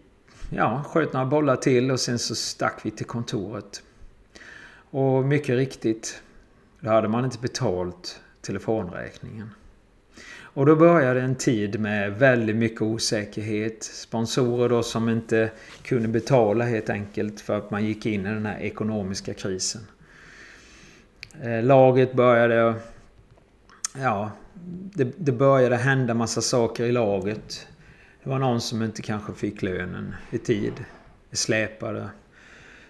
ja, 0.51 0.85
sköt 0.89 1.13
några 1.13 1.27
bollar 1.27 1.57
till 1.57 1.91
och 1.91 2.01
sen 2.01 2.19
så 2.19 2.35
stack 2.35 2.81
vi 2.83 2.91
till 2.91 3.07
kontoret. 3.07 3.83
Och 4.91 5.25
mycket 5.25 5.57
riktigt, 5.57 6.23
då 6.83 6.91
hade 6.91 7.09
man 7.09 7.25
inte 7.25 7.39
betalt 7.39 8.21
telefonräkningen. 8.41 9.51
Och 10.55 10.67
då 10.67 10.77
började 10.77 11.21
en 11.21 11.35
tid 11.35 11.81
med 11.81 12.19
väldigt 12.19 12.57
mycket 12.57 12.83
osäkerhet. 12.83 13.83
Sponsorer 13.83 14.69
då 14.69 14.83
som 14.83 15.09
inte 15.09 15.51
kunde 15.83 16.09
betala 16.09 16.65
helt 16.65 16.91
enkelt 16.91 17.41
för 17.41 17.59
att 17.59 17.71
man 17.71 17.85
gick 17.85 18.07
in 18.07 18.27
i 18.27 18.29
den 18.29 18.47
här 18.47 18.59
ekonomiska 18.61 19.35
krisen. 19.35 19.81
Eh, 21.43 21.63
laget 21.63 22.15
började... 22.15 22.75
Ja, 23.99 24.31
det, 24.95 25.13
det 25.17 25.33
började 25.33 25.77
hända 25.77 26.15
massa 26.15 26.41
saker 26.41 26.85
i 26.85 26.93
laget. 26.93 27.67
Det 28.23 28.31
var 28.31 28.39
någon 28.39 28.61
som 28.61 28.83
inte 28.83 29.03
kanske 29.03 29.33
fick 29.33 29.63
lönen 29.63 30.15
i 30.31 30.39
tid. 30.39 30.73
Det 31.31 31.37
släpade. 31.37 32.09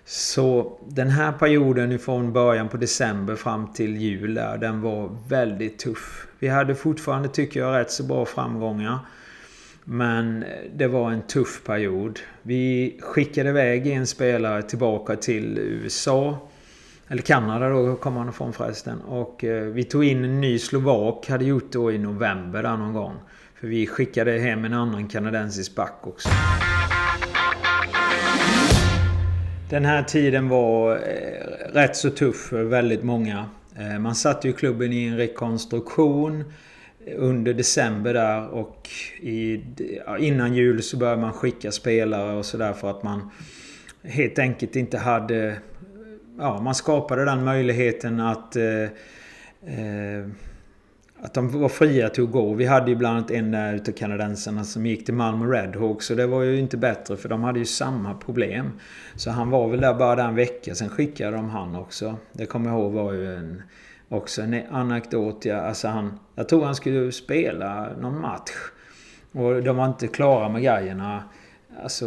Så 0.04 0.78
den 0.88 1.10
här 1.10 1.32
perioden 1.32 1.98
från 1.98 2.32
början 2.32 2.68
på 2.68 2.76
december 2.76 3.36
fram 3.36 3.72
till 3.72 3.96
jul 3.96 4.34
där, 4.34 4.58
den 4.58 4.80
var 4.80 5.16
väldigt 5.28 5.78
tuff. 5.78 6.26
Vi 6.38 6.48
hade 6.48 6.74
fortfarande, 6.74 7.28
tycker 7.28 7.60
jag, 7.60 7.78
rätt 7.78 7.90
så 7.90 8.02
bra 8.02 8.24
framgångar. 8.24 8.98
Men 9.84 10.44
det 10.74 10.86
var 10.86 11.10
en 11.10 11.22
tuff 11.22 11.62
period. 11.64 12.20
Vi 12.42 12.98
skickade 13.02 13.48
iväg 13.48 13.86
en 13.86 14.06
spelare 14.06 14.62
tillbaka 14.62 15.16
till 15.16 15.58
USA. 15.58 16.48
Eller 17.08 17.22
Kanada 17.22 17.68
då 17.68 17.96
kom 17.96 18.16
han 18.16 18.28
ifrån 18.28 18.52
förresten. 18.52 19.00
Och 19.00 19.44
eh, 19.44 19.64
vi 19.64 19.84
tog 19.84 20.04
in 20.04 20.24
en 20.24 20.40
ny 20.40 20.58
slovak, 20.58 21.28
hade 21.28 21.44
gjort 21.44 21.72
då 21.72 21.92
i 21.92 21.98
november 21.98 22.62
där 22.62 22.76
någon 22.76 22.92
gång. 22.92 23.14
För 23.60 23.66
vi 23.66 23.86
skickade 23.86 24.38
hem 24.38 24.64
en 24.64 24.74
annan 24.74 25.08
kanadensisk 25.08 25.74
back 25.74 25.98
också. 26.02 26.28
Den 29.72 29.84
här 29.84 30.02
tiden 30.02 30.48
var 30.48 30.94
eh, 30.94 31.72
rätt 31.72 31.96
så 31.96 32.10
tuff 32.10 32.36
för 32.36 32.64
väldigt 32.64 33.02
många. 33.02 33.46
Eh, 33.78 33.98
man 33.98 34.14
satte 34.14 34.48
ju 34.48 34.54
klubben 34.54 34.92
i 34.92 35.04
en 35.04 35.16
rekonstruktion 35.16 36.44
eh, 37.06 37.14
under 37.16 37.54
december 37.54 38.14
där 38.14 38.48
och 38.48 38.88
i, 39.20 39.60
innan 40.18 40.54
jul 40.54 40.82
så 40.82 40.96
började 40.96 41.20
man 41.20 41.32
skicka 41.32 41.72
spelare 41.72 42.36
och 42.36 42.46
sådär 42.46 42.72
för 42.72 42.90
att 42.90 43.02
man 43.02 43.30
helt 44.02 44.38
enkelt 44.38 44.76
inte 44.76 44.98
hade... 44.98 45.56
Ja, 46.38 46.60
man 46.60 46.74
skapade 46.74 47.24
den 47.24 47.44
möjligheten 47.44 48.20
att 48.20 48.56
eh, 48.56 48.82
eh, 49.66 50.28
att 51.22 51.34
de 51.34 51.60
var 51.60 51.68
fria 51.68 52.08
till 52.08 52.24
att 52.24 52.30
gå. 52.30 52.54
Vi 52.54 52.64
hade 52.64 52.90
ju 52.90 52.96
bland 52.96 53.16
annat 53.16 53.30
en 53.30 53.50
där 53.50 53.74
utav 53.74 53.92
kanadensarna 53.92 54.64
som 54.64 54.86
gick 54.86 55.04
till 55.04 55.14
Malmö 55.14 55.46
Redhawks 55.46 56.10
och 56.10 56.16
det 56.16 56.26
var 56.26 56.42
ju 56.42 56.58
inte 56.58 56.76
bättre 56.76 57.16
för 57.16 57.28
de 57.28 57.42
hade 57.42 57.58
ju 57.58 57.64
samma 57.64 58.14
problem. 58.14 58.70
Så 59.16 59.30
han 59.30 59.50
var 59.50 59.68
väl 59.68 59.80
där 59.80 59.94
bara 59.94 60.16
den 60.16 60.26
en 60.26 60.34
vecka, 60.34 60.74
sen 60.74 60.88
skickade 60.88 61.36
de 61.36 61.50
han 61.50 61.76
också. 61.76 62.16
Det 62.32 62.46
kommer 62.46 62.70
jag 62.70 62.80
ihåg 62.80 62.92
var 62.92 63.12
ju 63.12 63.34
en, 63.36 63.62
också 64.08 64.42
en 64.42 64.62
anekdot. 64.70 65.44
Ja, 65.44 65.56
alltså 65.56 65.88
han, 65.88 66.18
jag 66.34 66.48
tror 66.48 66.64
han 66.64 66.74
skulle 66.74 67.12
spela 67.12 67.88
någon 68.00 68.20
match. 68.20 68.50
Och 69.32 69.62
de 69.62 69.76
var 69.76 69.86
inte 69.86 70.06
klara 70.06 70.48
med 70.48 70.62
grejerna. 70.62 71.22
Alltså, 71.82 72.06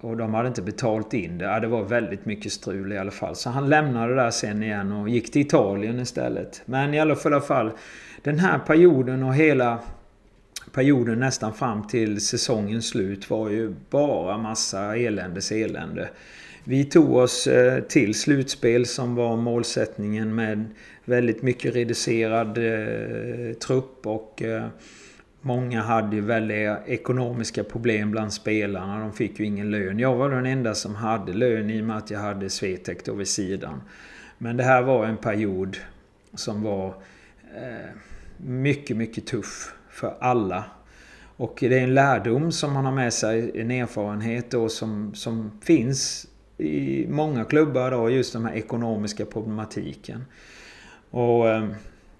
och 0.00 0.16
de 0.16 0.34
hade 0.34 0.48
inte 0.48 0.62
betalt 0.62 1.14
in 1.14 1.38
det. 1.38 1.44
Ja, 1.44 1.60
det 1.60 1.66
var 1.66 1.82
väldigt 1.82 2.26
mycket 2.26 2.52
strul 2.52 2.92
i 2.92 2.98
alla 2.98 3.10
fall. 3.10 3.36
Så 3.36 3.50
han 3.50 3.68
lämnade 3.68 4.14
det 4.14 4.22
där 4.22 4.30
sen 4.30 4.62
igen 4.62 4.92
och 4.92 5.08
gick 5.08 5.32
till 5.32 5.42
Italien 5.42 6.00
istället. 6.00 6.62
Men 6.64 6.94
i 6.94 7.00
alla 7.00 7.16
fall 7.40 7.72
den 8.24 8.38
här 8.38 8.58
perioden 8.58 9.22
och 9.22 9.34
hela 9.34 9.78
perioden 10.72 11.20
nästan 11.20 11.54
fram 11.54 11.86
till 11.86 12.20
säsongens 12.20 12.88
slut 12.88 13.30
var 13.30 13.50
ju 13.50 13.74
bara 13.90 14.38
massa 14.38 14.96
eländes 14.96 15.52
elände. 15.52 16.08
Vi 16.64 16.84
tog 16.84 17.16
oss 17.16 17.46
eh, 17.46 17.80
till 17.80 18.14
slutspel 18.14 18.86
som 18.86 19.14
var 19.14 19.36
målsättningen 19.36 20.34
med 20.34 20.64
väldigt 21.04 21.42
mycket 21.42 21.74
reducerad 21.74 22.58
eh, 22.58 23.52
trupp 23.52 24.06
och 24.06 24.42
eh, 24.42 24.66
Många 25.46 25.82
hade 25.82 26.16
ju 26.16 26.22
väldiga 26.22 26.78
ekonomiska 26.86 27.64
problem 27.64 28.10
bland 28.10 28.32
spelarna. 28.32 29.00
De 29.00 29.12
fick 29.12 29.40
ju 29.40 29.46
ingen 29.46 29.70
lön. 29.70 29.98
Jag 29.98 30.16
var 30.16 30.30
den 30.30 30.46
enda 30.46 30.74
som 30.74 30.94
hade 30.94 31.32
lön 31.32 31.70
i 31.70 31.80
och 31.80 31.84
med 31.84 31.96
att 31.96 32.10
jag 32.10 32.18
hade 32.18 32.50
Swetec 32.50 32.98
då 33.04 33.14
vid 33.14 33.28
sidan. 33.28 33.82
Men 34.38 34.56
det 34.56 34.64
här 34.64 34.82
var 34.82 35.06
en 35.06 35.16
period 35.16 35.76
som 36.34 36.62
var 36.62 36.86
eh, 37.56 37.90
mycket, 38.36 38.96
mycket 38.96 39.26
tuff 39.26 39.74
för 39.90 40.14
alla. 40.20 40.64
Och 41.36 41.56
det 41.60 41.78
är 41.78 41.82
en 41.82 41.94
lärdom 41.94 42.52
som 42.52 42.72
man 42.72 42.84
har 42.84 42.92
med 42.92 43.12
sig, 43.12 43.60
en 43.60 43.70
erfarenhet 43.70 44.50
då 44.50 44.68
som, 44.68 45.14
som 45.14 45.60
finns 45.62 46.26
i 46.58 47.06
många 47.08 47.44
klubbar 47.44 47.90
då, 47.90 48.10
just 48.10 48.32
den 48.32 48.44
här 48.44 48.54
ekonomiska 48.54 49.26
problematiken. 49.26 50.24
Och 51.10 51.48
eh, 51.48 51.68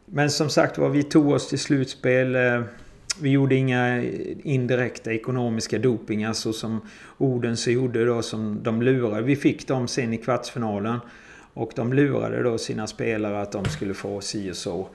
men 0.06 0.30
som 0.30 0.50
sagt 0.50 0.78
var, 0.78 0.88
vi 0.88 1.02
tog 1.02 1.28
oss 1.28 1.48
till 1.48 1.58
slutspel. 1.58 2.34
Eh, 2.34 2.62
vi 3.20 3.30
gjorde 3.30 3.54
inga 3.54 4.02
indirekta 4.42 5.12
ekonomiska 5.12 5.78
dopingar 5.78 6.32
så 6.32 6.52
som 6.52 6.80
Odense 7.18 7.70
gjorde 7.70 8.04
då 8.04 8.22
som 8.22 8.62
de 8.62 8.82
lurade. 8.82 9.22
Vi 9.22 9.36
fick 9.36 9.68
dem 9.68 9.88
sen 9.88 10.14
i 10.14 10.16
kvartsfinalen. 10.16 10.98
Och 11.54 11.72
de 11.76 11.92
lurade 11.92 12.42
då 12.42 12.58
sina 12.58 12.86
spelare 12.86 13.42
att 13.42 13.52
de 13.52 13.64
skulle 13.64 13.94
få 13.94 14.20
si 14.20 14.50
och 14.50 14.56
så. 14.56 14.88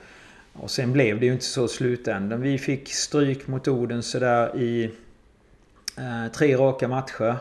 Och 0.60 0.70
sen 0.70 0.92
blev 0.92 1.20
det 1.20 1.26
ju 1.26 1.32
inte 1.32 1.44
så 1.44 1.64
i 1.64 1.68
slutändan. 1.68 2.40
Vi 2.40 2.58
fick 2.58 2.92
stryk 2.92 3.46
mot 3.46 3.68
Odense 3.68 4.18
där 4.18 4.56
i 4.56 4.90
eh, 5.98 6.32
tre 6.32 6.56
raka 6.56 6.88
matcher. 6.88 7.36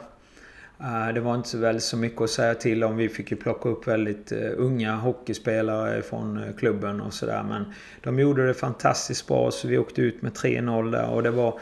Eh, 0.79 1.13
det 1.13 1.19
var 1.19 1.35
inte 1.35 1.49
så 1.49 1.57
väl 1.57 1.81
så 1.81 1.97
mycket 1.97 2.21
att 2.21 2.29
säga 2.29 2.55
till 2.55 2.83
om. 2.83 2.97
Vi 2.97 3.09
fick 3.09 3.31
ju 3.31 3.37
plocka 3.37 3.69
upp 3.69 3.87
väldigt 3.87 4.31
eh, 4.31 4.49
unga 4.57 4.95
hockeyspelare 4.95 6.01
från 6.01 6.43
eh, 6.43 6.55
klubben 6.55 7.01
och 7.01 7.13
sådär. 7.13 7.43
Men 7.43 7.73
de 8.03 8.19
gjorde 8.19 8.47
det 8.47 8.53
fantastiskt 8.53 9.27
bra 9.27 9.51
så 9.51 9.67
vi 9.67 9.77
åkte 9.77 10.01
ut 10.01 10.21
med 10.21 10.31
3-0 10.31 10.91
där 10.91 11.09
och 11.09 11.23
det 11.23 11.31
var... 11.31 11.59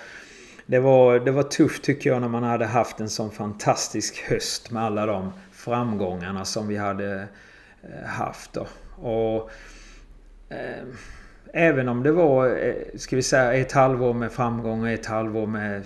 Det 0.70 0.80
var, 0.80 1.20
det 1.20 1.32
var 1.32 1.44
tufft 1.44 1.84
tycker 1.84 2.10
jag 2.10 2.22
när 2.22 2.28
man 2.28 2.44
hade 2.44 2.66
haft 2.66 3.00
en 3.00 3.10
sån 3.10 3.32
fantastisk 3.32 4.24
höst 4.30 4.72
med 4.72 4.84
alla 4.84 5.06
de 5.06 5.34
framgångarna 5.52 6.46
som 6.46 6.68
vi 6.68 6.78
hade 6.78 7.28
eh, 7.84 8.08
haft. 8.08 8.54
Då. 8.54 8.68
Och, 9.10 9.52
eh, 10.50 10.84
Även 11.54 11.90
om 11.90 12.04
det 12.04 12.12
var, 12.12 12.48
eh, 12.48 12.74
ska 12.96 13.16
vi 13.16 13.22
säga, 13.22 13.54
ett 13.54 13.72
halvår 13.72 14.14
med 14.14 14.32
framgång 14.32 14.82
och 14.82 14.90
ett 14.90 15.06
halvår 15.06 15.48
med, 15.48 15.84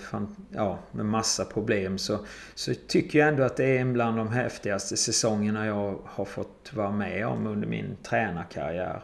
ja, 0.50 0.78
med 0.92 1.06
massa 1.06 1.44
problem 1.44 1.98
så, 1.98 2.18
så 2.54 2.74
tycker 2.74 3.18
jag 3.18 3.28
ändå 3.28 3.42
att 3.42 3.56
det 3.56 3.64
är 3.64 3.80
en 3.80 3.92
bland 3.92 4.16
de 4.16 4.28
häftigaste 4.28 4.96
säsongerna 4.96 5.66
jag 5.66 5.98
har 6.04 6.24
fått 6.24 6.70
vara 6.72 6.90
med 6.90 7.26
om 7.26 7.46
under 7.46 7.68
min 7.68 7.96
tränarkarriär. 8.02 9.02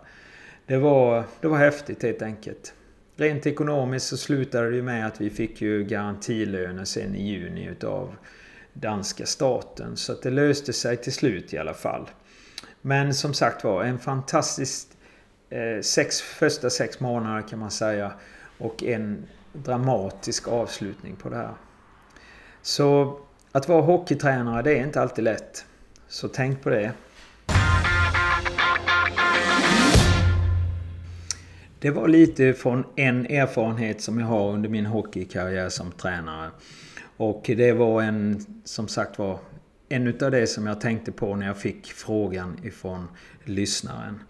Det 0.67 0.77
var, 0.77 1.25
det 1.41 1.49
var 1.49 1.59
häftigt 1.59 2.03
helt 2.03 2.23
enkelt. 2.23 2.75
Rent 3.17 3.47
ekonomiskt 3.47 4.07
så 4.07 4.17
slutade 4.17 4.71
det 4.71 4.83
med 4.83 5.07
att 5.07 5.21
vi 5.21 5.31
fick 5.31 5.61
ju 5.61 5.85
garantilöner 5.85 6.85
sen 6.85 7.15
i 7.15 7.29
juni 7.29 7.65
utav 7.67 8.17
danska 8.73 9.27
staten. 9.27 9.97
Så 9.97 10.13
att 10.13 10.23
det 10.23 10.31
löste 10.31 10.73
sig 10.73 10.97
till 10.97 11.13
slut 11.13 11.55
i 11.55 11.59
alla 11.59 11.75
fall. 11.75 12.11
Men 12.81 13.15
som 13.15 13.35
sagt 13.35 13.65
var, 13.65 13.85
en 13.85 13.99
fantastisk 13.99 14.89
Eh, 15.51 15.81
sex, 15.83 16.21
första 16.21 16.71
sex 16.71 17.01
månader 17.01 17.49
kan 17.49 17.59
man 17.59 17.71
säga. 17.71 18.13
Och 18.59 18.83
en 18.83 19.27
dramatisk 19.53 20.49
avslutning 20.49 21.17
på 21.17 21.29
det 21.29 21.37
här. 21.37 21.55
Så 22.63 23.19
att 23.53 23.69
vara 23.69 23.83
hockeytränare 23.83 24.63
det 24.63 24.79
är 24.79 24.83
inte 24.83 25.01
alltid 25.01 25.25
lätt. 25.25 25.65
Så 26.09 26.29
tänk 26.29 26.63
på 26.63 26.71
det. 26.71 26.93
Det 31.81 31.91
var 31.91 32.09
lite 32.09 32.55
från 32.55 32.85
en 32.97 33.27
erfarenhet 33.27 34.01
som 34.01 34.19
jag 34.19 34.27
har 34.27 34.53
under 34.53 34.69
min 34.69 34.87
hockeykarriär 34.87 35.69
som 35.69 35.93
tränare. 35.93 36.51
Och 37.17 37.45
det 37.57 37.73
var 37.73 38.03
en, 38.03 38.45
som 38.65 38.89
sagt 38.89 39.19
var, 39.19 39.39
en 39.89 40.07
utav 40.07 40.31
det 40.31 40.47
som 40.47 40.67
jag 40.67 40.81
tänkte 40.81 41.13
på 41.13 41.37
när 41.37 41.47
jag 41.47 41.59
fick 41.59 41.93
frågan 41.93 42.61
ifrån 42.65 43.09
lyssnaren. 43.45 44.21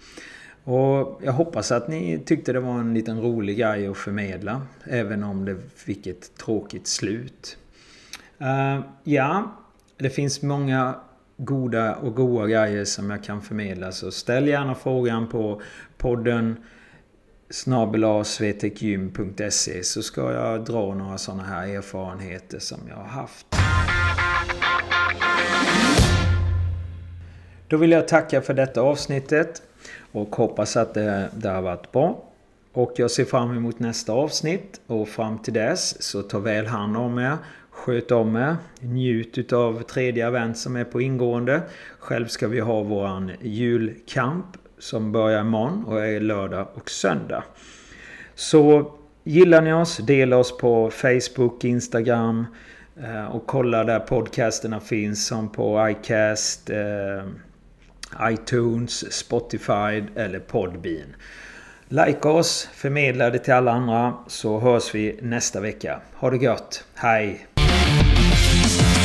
Och 0.70 1.20
jag 1.22 1.32
hoppas 1.32 1.72
att 1.72 1.88
ni 1.88 2.18
tyckte 2.18 2.52
det 2.52 2.60
var 2.60 2.80
en 2.80 2.94
liten 2.94 3.20
rolig 3.20 3.58
grej 3.58 3.86
att 3.86 3.96
förmedla. 3.96 4.62
Även 4.84 5.24
om 5.24 5.44
det 5.44 5.56
fick 5.76 6.06
ett 6.06 6.36
tråkigt 6.36 6.86
slut. 6.86 7.58
Uh, 8.40 8.80
ja, 9.04 9.52
det 9.96 10.10
finns 10.10 10.42
många 10.42 10.94
goda 11.36 11.94
och 11.94 12.14
goda 12.14 12.46
grejer 12.46 12.84
som 12.84 13.10
jag 13.10 13.24
kan 13.24 13.42
förmedla. 13.42 13.92
Så 13.92 14.10
ställ 14.10 14.48
gärna 14.48 14.74
frågan 14.74 15.28
på 15.28 15.62
podden 15.96 16.56
snabelasvetekgym.se 17.50 19.84
så 19.84 20.02
ska 20.02 20.32
jag 20.32 20.64
dra 20.64 20.94
några 20.94 21.18
sådana 21.18 21.42
här 21.42 21.68
erfarenheter 21.68 22.58
som 22.58 22.78
jag 22.88 22.96
har 22.96 23.04
haft. 23.04 23.46
Då 27.68 27.76
vill 27.76 27.90
jag 27.90 28.08
tacka 28.08 28.40
för 28.40 28.54
detta 28.54 28.80
avsnittet. 28.80 29.62
Och 30.12 30.36
hoppas 30.36 30.76
att 30.76 30.94
det, 30.94 31.28
det 31.36 31.48
har 31.48 31.62
varit 31.62 31.92
bra. 31.92 32.24
Och 32.72 32.92
jag 32.96 33.10
ser 33.10 33.24
fram 33.24 33.56
emot 33.56 33.78
nästa 33.78 34.12
avsnitt. 34.12 34.80
Och 34.86 35.08
fram 35.08 35.38
till 35.38 35.52
dess 35.52 36.02
så 36.02 36.22
ta 36.22 36.38
väl 36.38 36.66
hand 36.66 36.96
om 36.96 37.18
er. 37.18 37.36
Sköt 37.70 38.10
om 38.10 38.36
er. 38.36 38.56
Njut 38.80 39.38
utav 39.38 39.82
tredje 39.82 40.26
advent 40.26 40.58
som 40.58 40.76
är 40.76 40.84
på 40.84 41.00
ingående. 41.00 41.62
Själv 41.98 42.26
ska 42.26 42.48
vi 42.48 42.60
ha 42.60 42.82
våran 42.82 43.30
julkamp 43.40 44.46
som 44.78 45.12
börjar 45.12 45.40
imorgon 45.40 45.84
och 45.84 46.06
är 46.06 46.20
lördag 46.20 46.68
och 46.74 46.90
söndag. 46.90 47.44
Så 48.34 48.92
gillar 49.24 49.62
ni 49.62 49.72
oss, 49.72 49.96
dela 49.96 50.36
oss 50.36 50.58
på 50.58 50.90
Facebook, 50.90 51.64
Instagram 51.64 52.46
eh, 53.02 53.36
och 53.36 53.46
kolla 53.46 53.84
där 53.84 54.00
podcasterna 54.00 54.80
finns 54.80 55.26
som 55.26 55.48
på 55.48 55.88
iCast 55.90 56.70
eh, 56.70 57.24
iTunes, 58.22 59.12
Spotify 59.12 60.04
eller 60.16 60.38
Podbean. 60.38 61.16
Like 61.88 62.28
oss, 62.28 62.68
förmedla 62.74 63.30
det 63.30 63.38
till 63.38 63.52
alla 63.52 63.72
andra 63.72 64.14
så 64.26 64.60
hörs 64.60 64.94
vi 64.94 65.18
nästa 65.22 65.60
vecka. 65.60 66.00
Ha 66.14 66.30
det 66.30 66.36
gött. 66.36 66.84
Hej! 66.94 67.46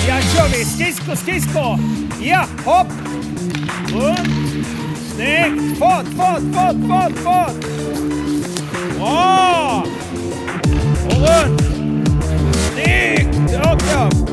Ja, 0.08 0.22
kör 0.22 0.48
vi! 0.48 0.66
Skridsko, 0.66 1.16
skridsko! 1.16 1.60
Ja, 2.22 2.46
hopp! 2.66 2.88
Runt! 3.94 4.68
Snyggt! 4.98 5.80
Fart, 5.80 6.06
fart, 6.06 6.42
fart, 6.54 6.76
fart, 6.90 7.14
fart! 7.14 7.56
Bra! 8.98 9.86
Och 11.06 11.14
runt! 11.14 11.62
Snyggt! 12.56 13.54
Rakt 13.54 14.33